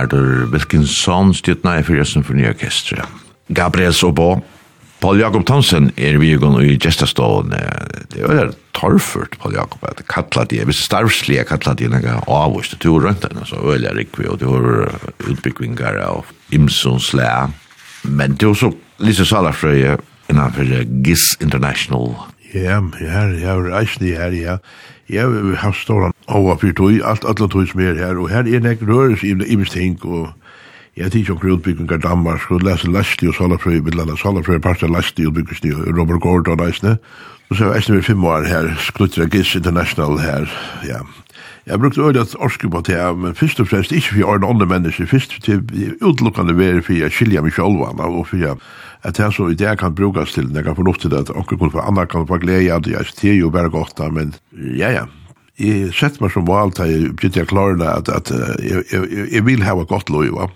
[0.00, 3.04] Bernardur Wilkinson styrtna i fyrresten for nye orkestre.
[3.52, 4.40] Gabriel Sobo,
[5.00, 7.60] Paul Jakob Thomsen er vi gong i gestastående.
[8.12, 12.94] Det er torfurt, Paul Jakob, at kalla de, hvis starvslige kalla de nega avvist, du
[12.94, 14.88] er rønt enn, så øyla rikvi, og du er
[15.28, 17.50] utbyggvingar av imsons lea.
[18.04, 18.72] Men du er så
[19.04, 19.98] Lise Salafrøye
[20.32, 20.68] innanfor
[21.04, 22.14] GIS International.
[22.54, 24.56] Ja, ja, ja, eisne her, ja.
[25.10, 28.46] Jeg har haft stålan Åa fyrt tog, alt alle tog som er her, og her
[28.46, 30.30] er nek røres i mest ting, og
[30.96, 35.34] jeg tidsi omkring utbyggingar Danmark, og lese Lasti og Salafrøy, bildana Salafrøy, parta Lasti og
[35.34, 36.96] bygges nye, Robert Gordon eisne,
[37.50, 40.46] og så eisne vi fem år her, Sklutra Giss International her,
[40.86, 41.02] ja.
[41.66, 44.66] Jeg brukte øyne at orske på det, men først og fremst ikke for årene andre
[44.66, 45.60] mennesker, først til
[46.02, 48.56] utelukkande være for å skilje meg selv, og for å
[49.02, 51.80] at det er så det kan brukes til, jeg kan fornuftig at onker kun for
[51.80, 54.34] andre kan få glede av det, det er jo bare godt, men
[54.76, 55.04] ja, ja,
[55.60, 58.32] jeg sett meg som valgt jeg begynte jeg klare det, at, at
[58.64, 60.48] jeg, jeg, jeg vil ha godt lov, va?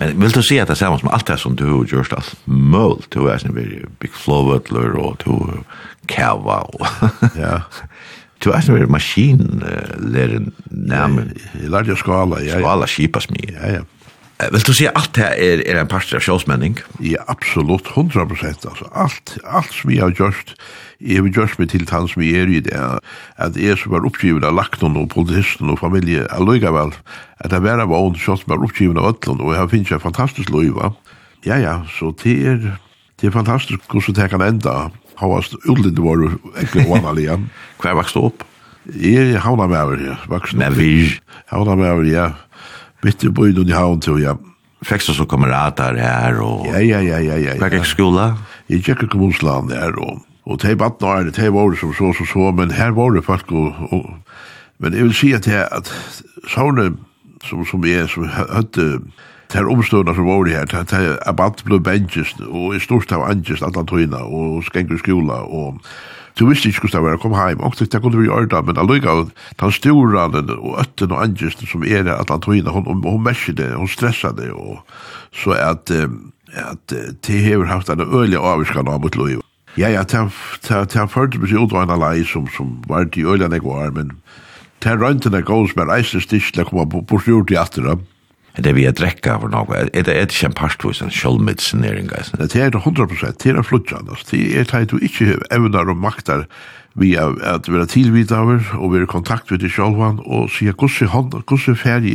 [0.00, 2.16] Men vil du si at det er samme som alt det som du har gjort,
[2.16, 5.62] alt mål, du er som blir Big Flowetler, og du
[6.10, 6.86] kava, og...
[7.38, 7.60] ja.
[8.38, 11.32] Du er som blir maskinlærer nærmere.
[11.58, 12.60] Jeg lærte skala, ja.
[12.60, 13.48] Skala skipas mye.
[13.50, 13.80] Ja, ja.
[14.38, 16.76] Vil du si at alt det er, er en part av sjåsmänning?
[17.02, 18.66] Ja, absolutt, 100 prosent.
[18.70, 20.52] Altså, alt, alt som jag har gjort,
[21.02, 22.84] jeg har gjort meg til han som jag er i det.
[23.36, 26.94] at jeg som var oppgivet av lakten og politisten och familje, alliga väl,
[27.38, 30.00] att jag var av ånd ond som var oppgivet av ötlen och jag finns en
[30.00, 30.94] fantastisk liv, va?
[31.42, 32.78] Ja, ja, så det er,
[33.20, 36.30] det er fantastisk hvordan det kan enda, Havast ullid var
[36.62, 37.40] äcklig vanliga.
[37.78, 38.44] Kvar vakst upp?
[38.84, 40.16] Jag havna med over, ja.
[40.28, 40.58] Vakst upp.
[40.58, 41.20] Med vir.
[41.46, 42.30] Havna med over, ja.
[43.02, 44.36] Bitte på ut i havn ja.
[44.82, 47.52] Fekst du så kamerater her, och Ja ja ja ja ja.
[47.52, 48.38] Fick jag skola.
[48.66, 52.12] Jag gikk i kommunsland där och Og te bad när det te var som så
[52.12, 53.72] så så men här var det folk og...
[53.92, 54.10] och
[54.78, 55.92] men jag vill säga att at
[56.48, 56.96] såna
[57.44, 59.00] som som är som hade
[59.48, 63.24] ter omstående som var det här, ter, ter abant ble benches, og i stort av
[63.30, 65.80] anges alle tøyna, og skenker skola, og
[66.38, 68.60] Du visste ikke hvordan det var å komme hjem, og det kunne vi gjøre det,
[68.68, 69.24] men allikevel,
[69.58, 73.56] den store og øtten og angest som er det at Antoina, hun, hun, hun merker
[73.58, 74.84] det, hun stresser det, og
[75.34, 76.94] så at, at
[77.26, 79.42] det har haft en øyelig avviskende av mot liv.
[79.78, 80.14] Ja, ja, det
[80.94, 83.90] har ført meg ut av en lei som, som var til øyelig enn jeg var,
[83.94, 84.14] men
[84.78, 86.22] det har rønt enn jeg går som er eisen
[86.62, 88.06] å komme bort gjort i atterhånd.
[88.56, 92.32] Er det vi er drekka for noe, er det et kjem parstvis en sjølmedisinering, guys?
[92.34, 96.48] Det er det 100%, det er flutjan, det er det du ikke evner og maktar
[96.98, 100.20] vi er at vi er tilvidt av og vi er i kontakt med det sjølvan,
[100.26, 102.14] og sier hvordan hånd, hvordan ferdig,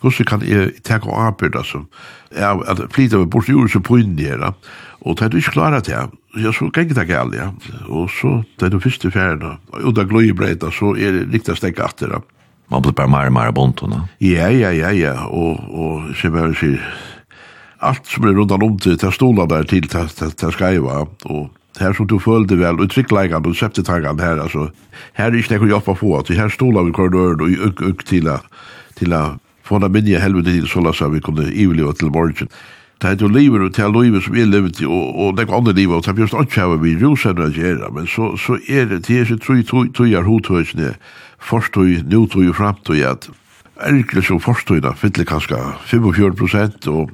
[0.00, 1.84] hvordan kan jeg ta og arbeid, altså,
[2.30, 4.52] er at flytta med bort i jordet som på inn her,
[5.00, 7.50] og det er du ikke klarer til, ja, så gikk det galt, ja,
[7.88, 11.82] og så, det er du første ferdig, og da gløyebreita, så er det riktig stekk
[11.82, 12.22] atter, ja,
[12.70, 13.82] Man blir bare mer og mer bont.
[14.20, 15.14] Ja, ja, ja, ja.
[15.26, 16.84] Og, og som jeg sier,
[17.80, 21.48] alt som er rundt om til, til stola der til, til, til, til skreiva, og
[21.80, 24.68] her som du følte vel, og trykkleggene og septetangene her, altså,
[25.18, 28.28] her er ikke noe jobba på, at her stola vi korridoren og øk, øk til
[28.28, 28.40] a,
[28.98, 29.24] til a,
[29.66, 32.50] få na minja helvete til, så la seg vi kunne iveliva til morgen.
[33.00, 35.72] Det er jo livet og til livet som er livet og, og det er andre
[35.72, 38.90] livet, og det er just ikke hva vi rusen å gjøre, men så, så er
[38.90, 40.94] det, det er ikke tøyer hodtøysene,
[41.40, 43.30] forstøy, nødtøy og framtøy at
[43.80, 47.10] ergles og forstøyna fyller kanskje 45 prosent og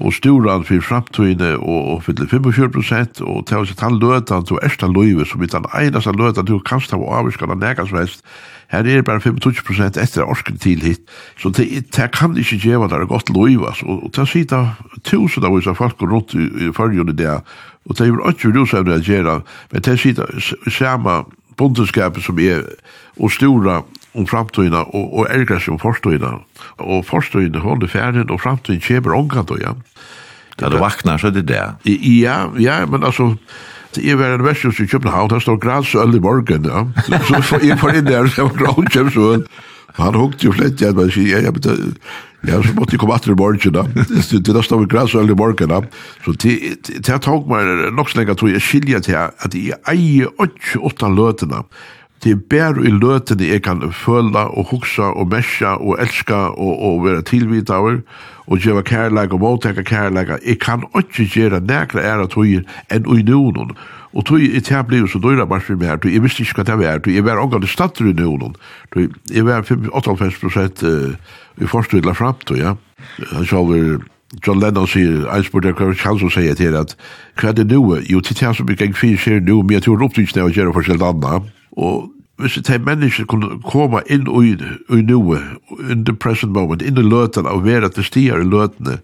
[0.00, 4.46] og storan for framtøyne og, og fyller 45 prosent og til å sitte han løtan
[4.48, 8.00] til ersta løyve som er den eneste løtan til å kaste av avvirskene nægast som
[8.72, 12.88] her er bare 25 prosent etter orsken til hit så det, det kan ikke gjeva
[12.88, 14.62] der godt løyve og, og til å sitte
[15.04, 18.54] tusen av vise folk rundt i, i fyrjun i det og det er jo ikke
[18.56, 19.38] rusevne å gjøre
[19.74, 21.20] men til å sitte samme
[21.56, 22.64] bondeskapet som er
[23.20, 23.82] og stora
[24.14, 26.34] om framtøyna og, og ærger seg om forstøyna.
[26.78, 29.74] Og forstøyna holder ferden, og framtøyna kjeber omkant, ja.
[30.60, 31.62] Da du vaknar, så er det det.
[32.20, 33.34] Ja, ja, men altså,
[33.96, 36.84] Jeg var en versjus i København, der står gradsøl i morgen, ja.
[37.28, 39.42] Så jeg får inn der, så jeg var gradsøl,
[39.98, 41.94] Han hukte jo flett igjen, men jeg jag jag betal
[42.42, 43.84] Ja, så måtte jeg komme atter i morgen da.
[43.94, 45.78] Det er stavet græsøl i morgen da.
[46.24, 50.82] Så det tok meg nok så lenge tror jeg skilja til at jeg eier ikke
[50.82, 51.62] åtta løtene.
[52.22, 56.74] Det er bare i løtene jeg kan føle og huksa og mesja og elska og,
[56.82, 58.02] og være tilvitt av over
[58.46, 60.34] og gjøre kærleik og måtteka kærleik.
[60.42, 63.74] Jeg kan ikke gjøre nekla æra tog enn ui noen.
[64.12, 66.60] Og tog i tja blei så døyra bare for meg her, tog jeg visste ikke
[66.60, 68.56] hva det var, tog jeg var omgang til stater i nøvnen,
[68.92, 72.74] tog jeg var 58 prosent i forstøyla fram, tog ja.
[73.32, 74.02] Han sa over,
[74.46, 76.94] John Lennon sier, jeg spurte hva han som sier til at,
[77.40, 77.82] hva er det nå?
[78.08, 80.76] Jo, til tja som ikke jeg fyrir sier nå, men jeg tror opptrykkene å gjøre
[80.76, 81.42] forskjellig anna.
[81.76, 82.08] Og
[82.40, 85.20] hvis det er mennesker kunne komme inn i, i nå,
[85.92, 89.00] in the present moment, inn i løtene, og være til stier i løtene,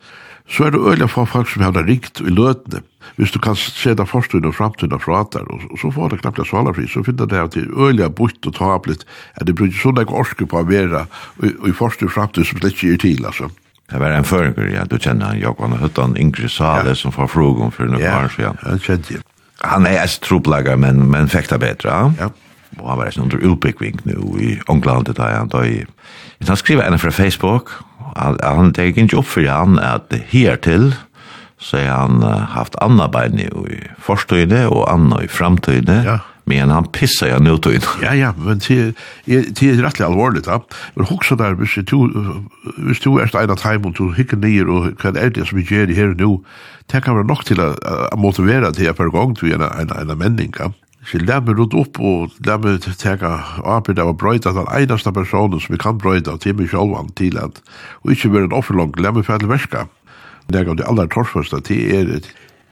[0.48, 2.80] så er det øyelig for folk som har det rikt i løtene.
[3.16, 6.20] Hvis du kan se det forstående og fremtiden og frater, og, og så får det
[6.20, 9.04] knappt svalafri, så finner det at det er øyelig bort og tablet,
[9.36, 12.50] at det bruker sånn ikke orske på å være og, og i forstående og fremtiden
[12.50, 13.50] som det ikke er til, altså.
[13.88, 16.98] Det var en føringer, ja, du kjenner han, Jokvan Høttan, Ingrid Sale, ja.
[16.98, 18.58] som får frågan for noen ja, år siden.
[18.60, 19.24] Ja, han kjenner jeg.
[19.64, 22.26] Han er et troplager, men, men fekta bedre, ja?
[22.26, 22.28] Ja.
[22.76, 25.64] Og han var en under utbyggving nå i Ånglandet, da han da.
[26.46, 27.72] Han skriver en fra Facebook,
[28.18, 30.92] han tek ikke opp for han at hertil
[31.58, 33.48] så har han uh, haft anna bein i
[34.02, 36.02] forstøyde og anna i framtøyde.
[36.06, 36.18] Ja.
[36.48, 37.80] Men han pissar jag nu då in.
[38.02, 40.46] Ja, ja, men det är rätt allvarligt.
[40.46, 40.64] Ja.
[40.94, 42.10] Men också där, hvis du,
[42.76, 45.64] hvis du är ena time och du hickar ner och kan är det som vi
[45.64, 46.38] gör det här nu,
[46.86, 50.10] det kan vara nog till att motivera till att per gång till en, en, en,
[50.10, 50.52] en männing.
[50.58, 50.72] Ja.
[51.06, 53.30] Så lær meg rundt opp og lær meg teka
[53.62, 57.38] arbeid av å brøyda den eneste personen som vi kan brøyda til meg sjálvan til
[57.38, 57.62] at
[58.02, 59.86] og ikke være en offerlong, lær meg fælle verska.
[60.48, 62.20] Det er det aller torsførste til er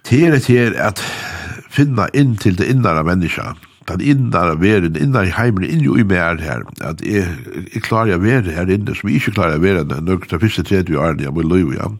[0.06, 1.02] til er til at
[1.70, 3.54] finna inn til det innare menneska,
[3.88, 7.26] den innare veren, innare heimen, inn jo i mer her, at jeg,
[7.74, 10.64] jeg klarer jeg være her inne, som jeg ikke klarer jeg være enn til første
[10.66, 11.90] tredje årene jeg må løy, ja.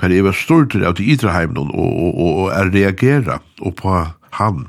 [0.00, 3.76] Kan jeg være stort av de idre heimen og, og, og, og, og reagere og
[3.78, 3.96] på
[4.38, 4.66] han,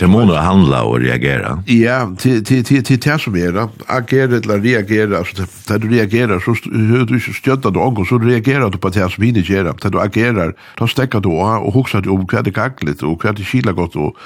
[0.00, 1.62] Det må nog handla och reagera.
[1.66, 3.68] Ja, till till till till det som er, det.
[3.86, 5.24] Agera eller reagera.
[5.24, 8.88] Så när du reagerar så hører du ikke støtta du och så reagerar du på
[8.88, 9.64] det som inte gör.
[9.64, 13.72] När du agerar, då stäcker du och huxar du om kvart kaklet och det kila
[13.72, 14.16] godt, og,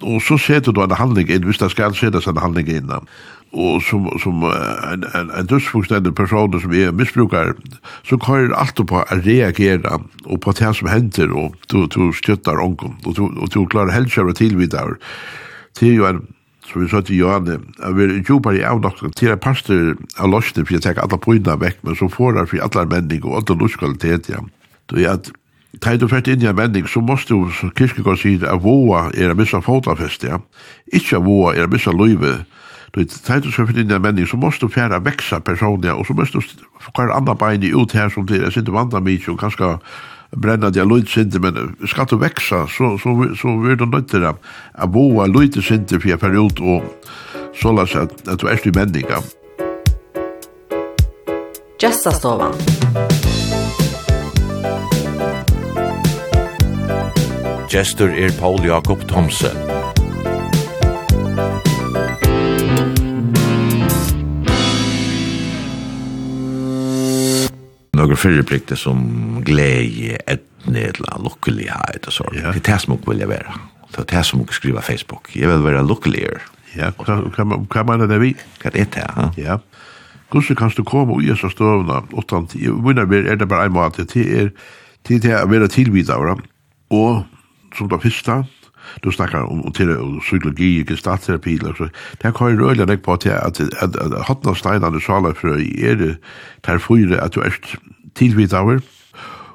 [0.00, 2.90] och så ser du en handling inn, hvis det skal settes en handling in
[3.52, 7.52] og som, som en, en, en dødsfullstendig person som er misbrukar,
[8.08, 12.62] så kører alt på å reagere og på det som hender, og du, du skjøttar
[12.62, 14.96] ånken, og du, og du klarer helskjøret tilvidar.
[15.78, 16.22] Det er jo en,
[16.64, 20.64] som vi sa til Johanne, jeg vil jobba i avnokten til en pastor av løsning,
[20.64, 23.60] for jeg tenker alle poina vekk, men så får jeg for alle menning og alle
[23.60, 24.40] luskvalitet, ja.
[24.88, 25.32] Du er at,
[25.80, 29.06] Tei du fært inn i en menning, så måste du, som Kirkegård sier, at voa
[29.16, 30.36] er a missa fotafest, ja.
[30.92, 32.42] Ikkje voa er a missa løyve,
[32.94, 36.12] Du tar du så för en menning, så måste du färra veksa personlig, og så
[36.12, 36.44] måste du
[36.92, 39.78] kvar andre bein ut her som til, är inte vandra mycket og kanskje
[40.36, 44.34] brenna det lite synte men skal du veksa så så så vil du inte det
[44.74, 46.82] att boa lite synte för period og
[47.54, 49.22] så lås att at du er ju människa.
[51.80, 52.52] Gästa stovan.
[57.68, 59.71] Gestur er Paul Jakob Thomsen.
[67.96, 72.32] några förplikter som glädje, etne, lycklighet och sånt.
[72.32, 73.54] Det är det som jag vill vara.
[73.96, 75.36] Det är det som jag skriver Facebook.
[75.36, 76.40] Jag vill vara lyckligare.
[76.74, 78.32] Ja, hva mener det vi?
[78.62, 79.32] Hva er det, ja?
[79.36, 79.58] Ja.
[80.32, 82.00] Hvordan kan du komme og gjøre så støvna?
[82.16, 84.48] Utan, er det bare en måte til er
[85.04, 86.16] til det å være tilbydet,
[86.90, 87.24] og
[87.76, 88.44] som det første,
[89.04, 91.88] du snackar om til psykologi och gestaltterapi eller så.
[92.22, 95.48] Där kan ju röra dig på at, at att hotna steinande sjala för
[95.84, 96.16] är det
[96.60, 97.52] där fyra at du er
[98.14, 98.80] tillvidare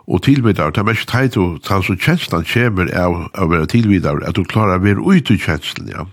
[0.08, 4.22] og tilvidar, det er mest teit og ta så kjenslan kommer av å være tilvidar,
[4.24, 6.06] at du klarar å være ute i kjenslan ja.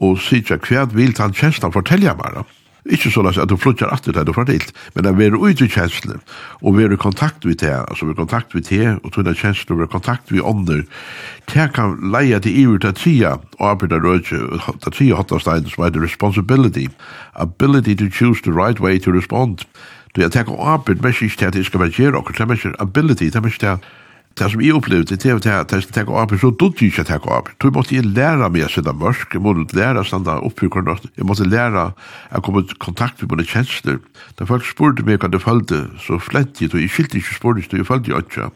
[0.00, 2.44] Og sier hva vil ta kjenslan fortelja meg, da?
[2.86, 4.64] Ikke så at du flytter alltid det du får til,
[4.94, 6.20] men det er ut i kjenslene,
[6.62, 9.12] og vi er i kontakt med det, altså vi er i kontakt med det, og
[9.12, 10.82] tog den kjensler, vi er i kontakt med ånder,
[11.52, 14.40] det kan leie til iver til tida, og arbeid er rødje,
[14.82, 16.88] til tida hotnastein som heter responsibility,
[17.34, 19.66] ability to choose the right way to respond,
[20.16, 22.74] Du, er tenker arbeid, men ikke til at jeg skal være gjerne, det er ikke
[22.82, 23.76] ability, det er ikke til
[24.40, 27.04] det som jeg opplevde, det er at jeg skal tenke opp, så dodde jeg ikke
[27.04, 27.50] tenke opp.
[27.60, 30.62] Så jeg måtte jeg lære meg å sitte mørk, jeg måtte lære å stande opp
[30.64, 33.98] i kornet, jeg måtte lære å komme i kontakt med mine kjensler.
[34.38, 37.66] Da folk spurte meg hva det følte, så flett jeg, og jeg skilte ikke spurte,
[37.66, 38.48] så jeg følte jeg ikke.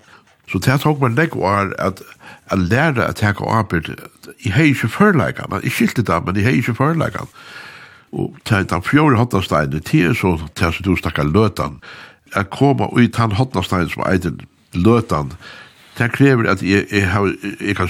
[0.52, 4.92] Så det tok man legg var at jeg lærte å tenke opp, jeg har ikke
[4.92, 7.44] førleggene, jeg skilte det, men jeg har ikke førleggene.
[8.14, 11.80] Og til den fjore hotnasteinen, til så til så du snakker løtan,
[12.34, 14.40] jeg kom ut den hotnasteinen som eiden
[14.72, 15.32] løtan,
[15.98, 17.30] det krever at jeg, jeg, har,
[17.60, 17.88] jeg kan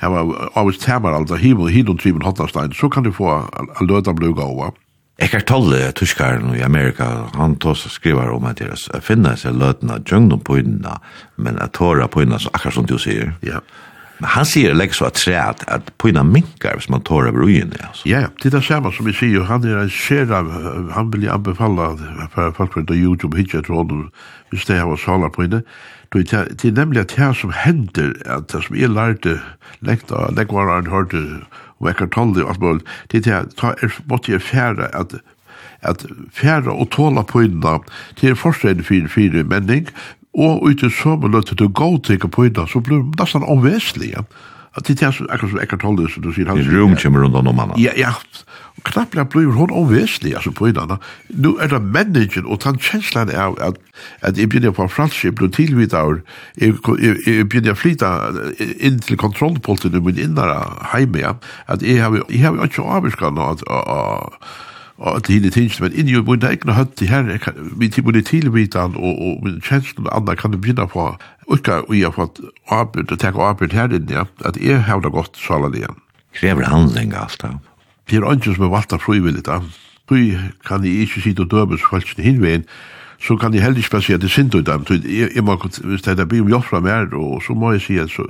[0.00, 0.24] hava
[0.54, 4.44] avist alt av himmel, himmel og trimen hottastein, så kan du få a løta bluga
[4.44, 4.74] over.
[5.16, 10.42] Ekkert Tolle, tyskaren i Amerika, han tås skriver om at deres finna seg løtna djøgnum
[10.44, 10.98] på inna,
[11.40, 13.32] men at tåra på inna, så akkurat som du sier.
[13.40, 13.62] Ja.
[14.18, 17.48] Men han sier legg så at træt at på inna minkar hvis man tåra over
[17.48, 17.80] uinne.
[17.80, 18.04] Altså.
[18.08, 20.42] Ja, det er det samme som vi sier, han er en skjera,
[20.92, 21.94] han vil jeg anbefalla
[22.32, 23.92] for folk på YouTube hitje tråd,
[24.52, 25.62] hvis det har salar på inne,
[26.12, 29.40] Det er nemlig at det som hender, at det som jeg lærte,
[29.80, 31.22] lengt av lengt var han hørte,
[31.78, 35.18] og ekkert tolde og alt mulig, det er at er måtte jeg fære at
[35.82, 37.78] at færa og tåla på poinna
[38.16, 39.88] til forskjell fyrir fire menning,
[40.34, 44.24] og ut i sommerløtt til å gå til på poinna, så blir det nesten omveslige.
[44.24, 46.44] Ja at det er akkurat som Eckhart Tolle, som du sier.
[46.44, 47.78] Det er rum kommer rundt om henne.
[47.80, 48.12] Ja, ja.
[48.84, 51.00] Knappt blir hun overveslig, altså på en annen.
[51.32, 53.80] Nå er det mennesken, og den kjenslen er at,
[54.20, 56.20] at jeg begynner på fransk, jeg blir tilvitt av,
[56.60, 58.12] jeg, jeg, jeg begynner å flyte
[58.76, 60.60] inn til kontrollpolten i min innere
[60.92, 61.34] heime, ja.
[61.72, 63.64] at jeg har, jeg har ikke avvirket noe at,
[64.96, 67.28] og at hinn i tingene, men inni jo min egna høtt i her,
[67.76, 71.10] min timon i tilvitan og, og min kjenslen og anna kan du begynne på,
[71.52, 72.40] ukka og jeg har fått
[72.72, 76.00] avbyrd og teka avbyrd her inni, at jeg har det godt salan igjen.
[76.36, 77.56] Krever handling alt da?
[78.08, 79.60] Det er ikke som er valgt av frivillig da.
[80.06, 82.68] Fri kan jeg ikke sitte og dømes for folkene hinveien,
[83.22, 84.84] så kan jeg heller ikke bare si at det er synd ut dem.
[84.90, 87.98] Jeg, jeg må, hvis det blir om hjelp fra mer, og så må jeg si
[87.98, 88.26] at, så,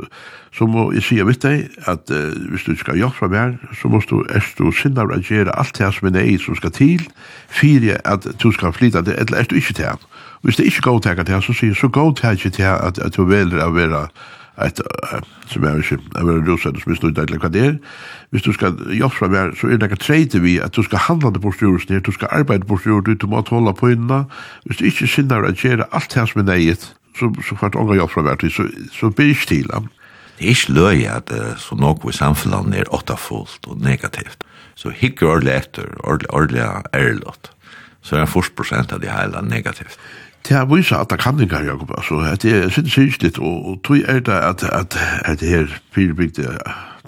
[0.55, 3.89] så må jeg si vet deg, at uh, hvis du skal hjelp fra mer, så
[3.89, 6.75] må du erst og synd av at gjøre alt det som er nei som skal
[6.77, 7.03] til,
[7.49, 10.07] fire at du skal flytta det, eller erst du ikke til.
[10.43, 12.99] Hvis det ikke går til det, så sier så går til det ikke til at,
[12.99, 14.07] at du velger å være
[14.65, 14.81] et,
[15.51, 17.75] som jeg er ikke, jeg vil rosa det som er snudd eller hva det er,
[18.33, 21.33] hvis du skal jobba med, så er det ikke treide vi at du skal handla
[21.35, 24.25] det bortstjorelsen her, du skal arbeide bortstjorelsen, du må tåla på inna,
[24.65, 26.89] hvis du ikke sinner å gjøre alt det som er neget,
[27.19, 29.91] så, så får du ånga jobba med, så, så blir ikke til ham.
[30.37, 34.45] Det er ikke løy at uh, så noe i samfunnet er åttafullt og negativt.
[34.77, 37.53] Så hikker ordentlig etter, ordentlig ordentlig ærlig,
[38.05, 39.97] så er det 40 av det hele negativt.
[40.47, 42.21] Det er viser at det kan ikke, Jakob, altså.
[42.43, 46.59] Det er sikkert sikkert, og tog er det at, at, at det her fyrbygde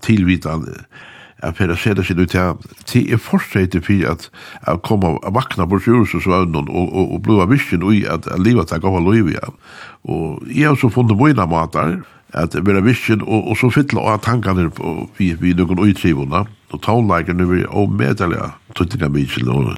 [0.03, 0.75] tilvidende
[1.39, 4.29] at Per Seda sin ut her, til er fortsatt for at
[4.67, 8.27] jeg kom og vakna bort i Jørgens og og, og blod av visken ui at
[8.43, 9.59] livet er gav av liv igjen.
[10.05, 12.01] Og jeg har så funnet mine mater,
[12.35, 16.45] at jeg var visken, og, og så fytla av tankene på vi, vi noen uitrivene,
[16.73, 19.77] og taunleikene vi er omedelig av tøttinga mykje, og,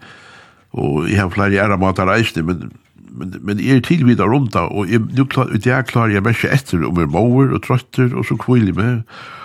[0.73, 2.73] og jeg har flere æra mater reisende, men
[3.11, 6.47] men, men jeg er vidare rundt da, og jeg, nu klar, jeg klar jeg mest
[6.47, 9.03] etter om jeg måer og trøtter, og så kviler med.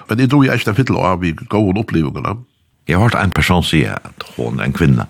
[0.10, 2.38] Men det tror jeg ikke fyller av vi i gode opplevelsene.
[2.86, 5.08] Jeg har hørt en person si at hun er en kvinne,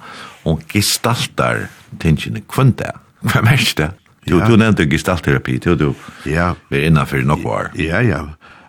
[0.47, 1.67] og gestaltar
[1.99, 2.95] tingene kvinne.
[3.25, 3.91] Hva mest det?
[4.25, 4.47] Du, ja.
[4.49, 5.89] du nevnte gestaltterapi, du, du
[6.25, 6.53] ja.
[6.73, 7.67] er innenfor nok år.
[7.77, 8.23] Ja, ja.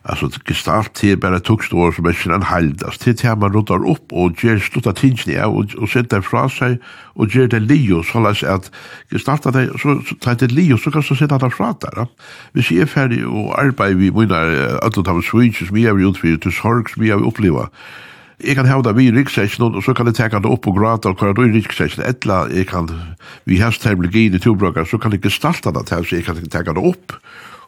[0.09, 2.98] Alltså gestalt är bara tuxt år som är en haldas.
[2.98, 6.78] Det är man rundar upp och ger stutta tingene av och, och sätter fra sig
[7.14, 8.70] och ger det lio så läs att
[9.11, 12.07] gestalta det så, så tar det lio så kan du sätta det fra där.
[12.52, 16.36] Vi ser färdig och arbetar vi vinner att ta switch som vi har gjort för
[16.36, 17.70] till sorg som vi har upplevt.
[18.44, 21.09] Jeg kan hevda vi i riksseksjonen, og så kan jeg teka det opp og grata
[21.09, 22.11] og hva kvar i riksseksjonen.
[22.11, 22.90] Etla, jeg kan,
[23.48, 26.74] vi hest terminologi i tilbrukar, så kan jeg gestalta det til, så jeg kan teka
[26.76, 27.16] det opp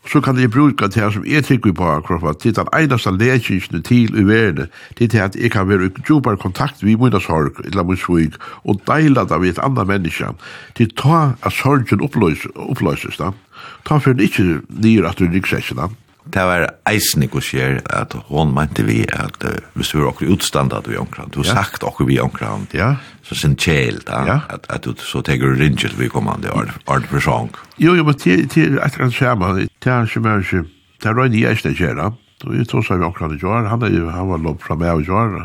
[0.09, 3.83] så kan jeg bruka det her som jeg tykker på akkurat, til den einaste lekingen
[3.85, 7.61] til i verden, til til at jeg kan være i djupar kontakt vi mine sorg,
[7.65, 8.33] eller min svig,
[8.65, 10.33] og deila det ved et annet menneske,
[10.75, 13.33] til ta at sorgen oppløses, oppløses da.
[13.87, 15.89] Ta for den ikke nyr at du rykker seg, da
[16.35, 20.33] det var eisen ikke skjer at hun mente vi at uh, hvis du var akkur
[20.35, 21.57] utstandet vi omkran, du har ja.
[21.63, 22.95] sagt akkur vi omkran, ja.
[23.25, 24.39] så sin kjel da, ja.
[24.53, 27.53] at, at du så teker du ringet vi kommande art for sjong.
[27.81, 30.65] Jo, jo, men til, til etter han skjerma, det er ikke mer ikke,
[30.99, 32.13] det er røyne jeg ikke kjera,
[32.45, 34.77] og jeg tror seg vi omkran i jar, han, er jo, han var lopp fra
[34.79, 35.41] meg i jar,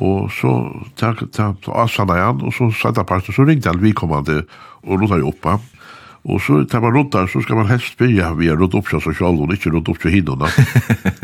[0.00, 0.54] og så
[1.00, 4.44] takk, takk, avsannet han, og så satt han parten, så ringte han vi kommande,
[4.86, 5.58] og lot han jo oppa,
[6.24, 9.00] Og så tar man runt där så skal man helst börja via runt upp seg
[9.02, 10.48] selv, og ikke runt opp till hinnorna.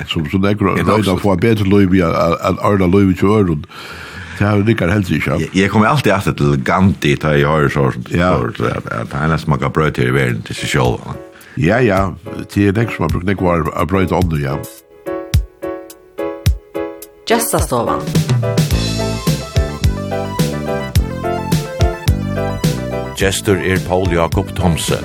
[0.09, 3.67] Som så nekker, går det att få bättre löv via att arda löv till öron.
[4.39, 5.49] Det har det kan helst inte.
[5.53, 7.93] Jeg kommer alltid att til Gandhi ta jeg har så
[8.57, 11.01] så att han har smaka bröd i verden til seg selv.
[11.57, 12.15] Ja ja,
[12.49, 14.59] till det som brukar det var a om det ja.
[17.29, 18.01] Just så
[23.17, 25.01] Gestur er Paul Jakob Thomsen.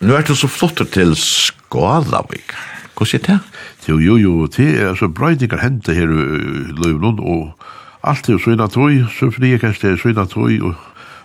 [0.00, 2.54] Nu er du så flottet til Skålavik.
[2.94, 3.40] Hva sier det?
[3.88, 7.58] Jo, jo, jo, det er altså brøydingar hente her i Løvnund, og
[8.06, 10.74] alt er søyna tøy, søfri er er søyna tøy, og,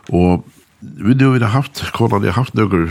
[0.09, 0.45] og
[0.79, 2.87] Vi nu har haft, konan har haft nøkker,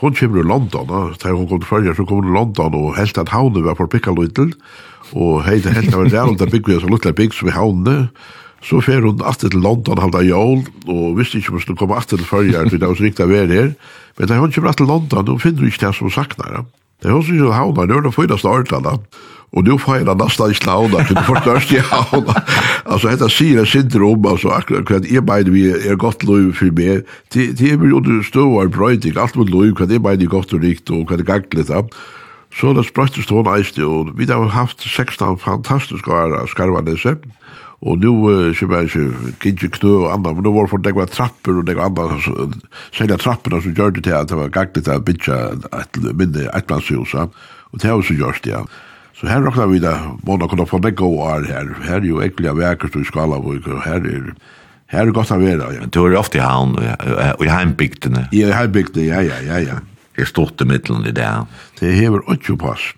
[0.00, 2.96] hon kommer i London, da hon kom til Førja, så kom hun i London, og
[2.96, 4.50] helt at havne var for pikka lytel,
[5.14, 7.96] og heit helt at var der bygg vi, så luttelig bygg som i havne,
[8.66, 11.94] så fer hun alltid til London, halda jól, og visste ikke om hun skulle komme
[11.94, 13.74] alltid til Førja, for det var så riktig å være her,
[14.18, 16.64] men da hon kommer alltid til London, og finner ikke det som hun saknar,
[17.02, 18.98] det er hon som havne, det er hon fyrast ordene,
[19.52, 22.42] Och då får jag nästan i slauna, för det förstörst jag havna.
[22.84, 26.70] Alltså detta säger jag sitter om, alltså akkurat jag menar vi er gott lov för
[26.70, 27.04] mig.
[27.32, 30.90] Det är väl under stövar bröjting, allt mot lov, vad jag menar gott och rikt
[30.90, 31.88] och vad det gagligt av.
[32.60, 37.16] Så det spröttes hon eiste, og vi har haft 16 fantastiska skarvanese,
[37.80, 39.06] og nu som er ikke
[39.40, 42.20] gidje knø og annan, men nu var det var trappur og det var annan,
[42.92, 45.38] særlig trappurna som gjør det til at det var gagligt at bytja
[45.80, 47.32] et minne etlandshus, og
[47.72, 48.60] det har vi så gjort, ja.
[49.18, 49.94] Så her råkna vi da,
[50.26, 51.70] måna kunne få begge år her.
[51.84, 54.34] Her er jo ekkelig av vekkert i Skalavuk, og her er
[54.92, 55.80] Her er godt å være, ja.
[55.80, 58.26] Men du er ofte i havn, og i heimbygdene.
[58.36, 59.78] Ja, i heimbygdene, ja, ja, ja, ja.
[60.18, 61.28] Jeg stod i middelen i det.
[61.78, 62.90] Det hever ikke pass.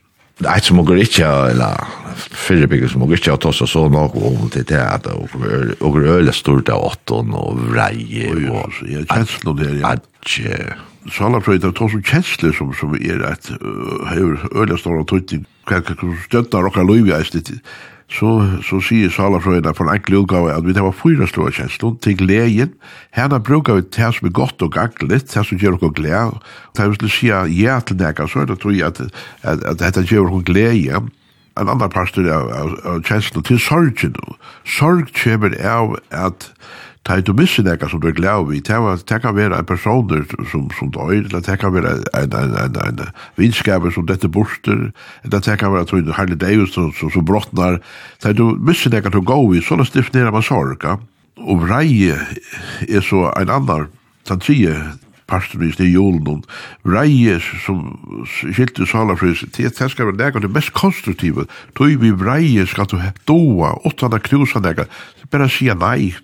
[0.42, 1.84] Det er som åker ikke, eller
[2.18, 6.08] fyrre bygger som åker ikke å ta seg så nok om til det, at åker
[6.16, 8.26] øle stort av åtten og vrei.
[8.26, 9.94] Og kjenslo det, ja.
[9.94, 10.58] Adje
[11.04, 15.80] sala salafrøyda tar som kjensler som, som er et uh, hever øyla stora tøyting hva
[15.84, 17.50] kan støtta rokka løyvi eist litt
[18.14, 18.30] så,
[18.64, 22.72] så sier salafrøyda for en enkel utgave at vi tar fyra stora kjensler til gleden
[23.16, 26.38] herna brukar vi det som er godt og ganglet det som gjør okko gled
[26.76, 29.02] det er vi sier ja til nekka så er det tog at,
[29.42, 30.88] at, at dette gjør okko gled
[31.54, 34.16] en annan pastor av, av, av kjensler til sorgen
[34.76, 36.48] sorg kjemmer av at
[37.04, 40.08] ta du misse nekka som du er glad vi, det kan være en person
[40.50, 43.02] som, som døyr, eller det kan være en, en, en, en
[43.36, 44.90] vinskaper som dette borster,
[45.24, 47.80] eller det kan være en herlig deus som, som, som brottnar,
[48.24, 50.98] ta du misse nekka som gå vi, sånn stifinera man sorga,
[51.44, 53.90] og vrei er så en annan,
[54.24, 54.74] den tredje
[55.28, 56.42] pastor i sted julen,
[56.84, 57.32] vrei
[57.64, 57.84] som
[58.28, 61.46] skilte salafrys, det skal være nekka det mest konstruktive,
[61.76, 62.96] tog vi vrei skal du
[63.28, 64.88] doa, åttanda knusa nekka,
[65.32, 66.14] bare sier nei,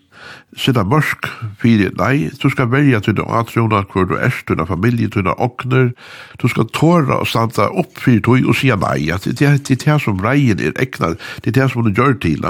[0.56, 1.28] sitta mørk
[1.62, 5.92] fyrir, nei, du skal velja til noen atrona hvor du er, til familie, til okner,
[6.40, 9.80] du skal tåra og standa opp fyrir tog og sia nei, at det er det
[9.86, 11.14] er som reien er ekna,
[11.44, 12.44] det er det som du gjør til,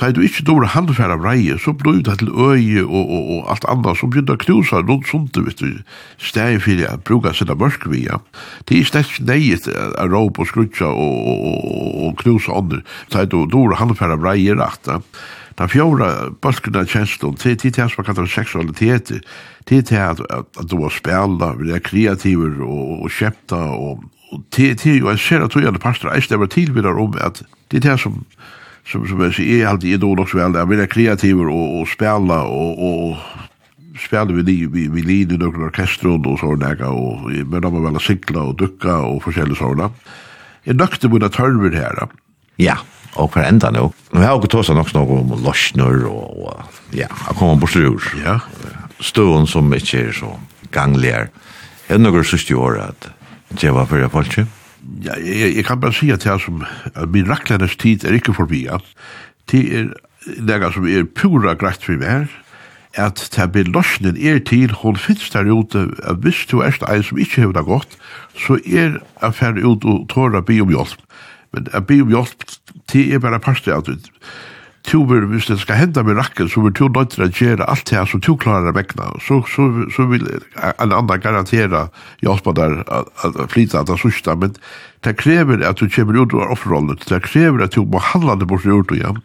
[0.00, 3.66] Ta du ikkje dår handfæra breie, så blod det til øye og, og, og alt
[3.68, 5.82] annet, så begynner å knusa noen sånt, vet du,
[6.16, 8.16] steg for jeg bruker sina mørk vi, ja.
[8.64, 12.80] Det er slett neget å råp og skrutja og, og, og, og knusa ånder.
[13.12, 14.88] Ta du dår handfæra breie rakt.
[15.60, 19.10] Den fjorda bølgen av til til det som man kallar seksualitet,
[19.66, 24.04] til til at, at, at du har spela, vi er kreativer og, og kjepta, og,
[24.32, 27.84] og til, til jo en ser at tøyende pastor, jeg stemmer tilvidar om at det
[27.84, 28.24] er det som
[28.84, 32.42] som som jag är alltid är då också väl där vill kreativer och och spela
[32.42, 33.16] och och
[33.98, 37.72] spelade vi liv vi vi lid i några orkestrar och så där och men de
[37.72, 39.90] var väl cykla och ducka och olika sådana.
[40.64, 41.36] Jag dukte på det
[41.76, 42.08] här.
[42.56, 42.78] Ja
[43.18, 43.88] og hver enda nå.
[44.12, 47.76] Men jeg har ikke tåst nok noe om løsner og, og ja, jeg kommer bort
[47.76, 48.10] ur.
[48.22, 48.38] Ja.
[49.00, 50.34] Støen som ikke er så
[50.74, 51.30] ganglig Er
[51.88, 53.10] Er det noen siste år at
[53.60, 54.46] det var for jeg falt ikke?
[55.02, 56.62] Ja, jeg, jeg kan bare si at jeg som
[56.94, 58.64] at min rakklernes tid er ikke forbi.
[58.68, 58.78] Ja.
[59.50, 59.90] Det er
[60.38, 62.28] det som er pura greit for meg
[62.98, 67.02] at det blir løsnen er til, hun finnes der ute, at hvis du er en
[67.02, 67.98] som ikke har det godt,
[68.34, 70.98] så er affæren ut og tårer å be om hjelp.
[71.54, 72.46] Men jeg blir jo hjelp
[72.90, 73.98] til jeg bare parter av det.
[74.88, 77.66] Tu vil, hvis det skal hende med rakken, så vil du nødt til å gjøre
[77.68, 79.10] alt det her som du klarer å vekna.
[79.20, 81.88] Så, så, så vil en annan garantera
[82.24, 84.54] hjelpa der å flyta at det sørste, men
[85.04, 88.48] det krever at du kommer ut av offerrollen, det krever at du må handla det
[88.48, 89.20] bort ut igjen.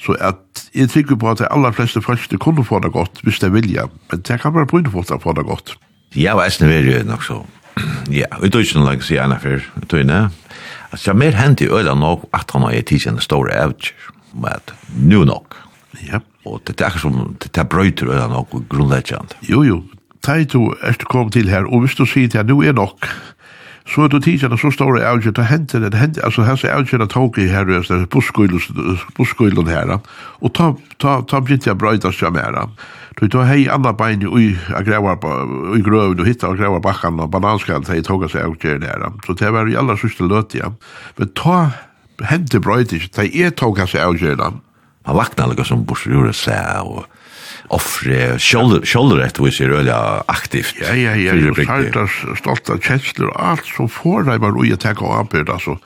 [0.00, 3.42] Så at, jeg tykker på at de aller fleste frelste kunne få det godt, hvis
[3.44, 5.76] de vilja, men det kan være på innfot å få det godt.
[6.16, 7.42] Ja, og jeg snøver jo nok så.
[8.12, 10.20] Ja, vi tog ikke noe langt siden ene før, vi tog inne.
[10.90, 15.24] Altså, jeg mer hendt i øyla nok at han har gitt store evtjer, men nu
[15.24, 15.58] nok.
[16.06, 16.20] Ja.
[16.44, 19.36] Og det er akkurat som, det er brøyter øyla nok grunnleggjant.
[19.48, 19.82] Jo, jo,
[20.22, 22.76] teg to er du kom til her, og hvis du sier til her, nu er
[22.76, 23.08] nok,
[23.88, 26.64] så er du tidsen og så står det avgjørt, og henter det, henter, altså hans
[26.64, 27.68] avgjørt av i her,
[29.16, 29.98] busskøylen her,
[30.40, 32.68] og ta, ta, ta, begynte jeg brøyta seg ta, ta,
[33.20, 35.12] Du då hei andra bein i gräva
[35.76, 39.12] i gröv du hittar och gräva backan och bananskall sig tog seg och där där.
[39.26, 40.72] Så det var ju alla sørste löt ja.
[41.16, 41.70] Men ta
[42.22, 44.52] hände brödigt det är tog sig och der.
[45.06, 47.04] Man vaknar lukka som borsjure så og
[47.68, 50.74] offre shoulder shoulder rätt vi ser öliga aktivt.
[50.80, 51.54] Ja ja ja.
[51.54, 55.78] Startar stolta känslor allt så får det bara att ta på arbete alltså.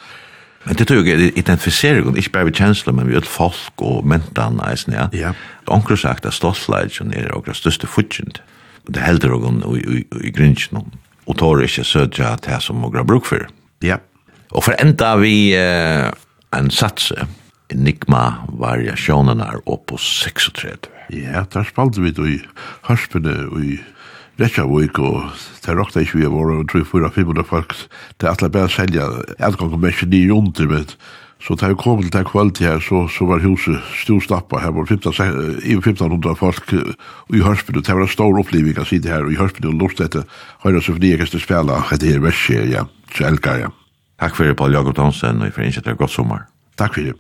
[0.69, 4.93] Men det tror jeg identifisering, ikke bare ved kjensler, men ved folk og mentan, eisen,
[4.93, 5.07] ja.
[5.17, 5.33] Ja.
[5.73, 8.43] Onker sagt at stoltleidjen er okra største futsjent.
[8.89, 10.85] Det helder og i grinsjen,
[11.27, 13.49] og tar ikke sødja til det som okra bruk for.
[13.85, 13.97] Ja.
[14.53, 16.13] Og for enda vi uh,
[16.57, 17.27] en satse,
[17.73, 20.93] enigma-variasjonen er oppe på 36.
[21.17, 22.39] Ja, der spalte vi i
[22.89, 23.79] harpene og i
[24.39, 25.33] Reykjavik, og
[25.65, 27.75] det råkta ikke vi av våre 3-4-500 folk,
[28.19, 29.09] det er alle bare selja,
[29.43, 30.87] adgången med ikke nye under, men
[31.43, 34.87] så da jeg kom til den kvalitet her, så, så var huset storstappa her, var
[34.87, 35.11] 15,
[35.67, 39.39] 1500 folk i Hørsbyn, det var en stor oppleving å si det her, og i
[39.39, 40.27] Hørsbyn og lort etter,
[40.63, 43.75] høyre så fordi kan spela etter her verset, ja, så elkar jeg.
[44.19, 46.47] Takk for det, Paul Jakob Hansen, og for innsett er godt sommer.
[46.79, 47.19] Takk for det.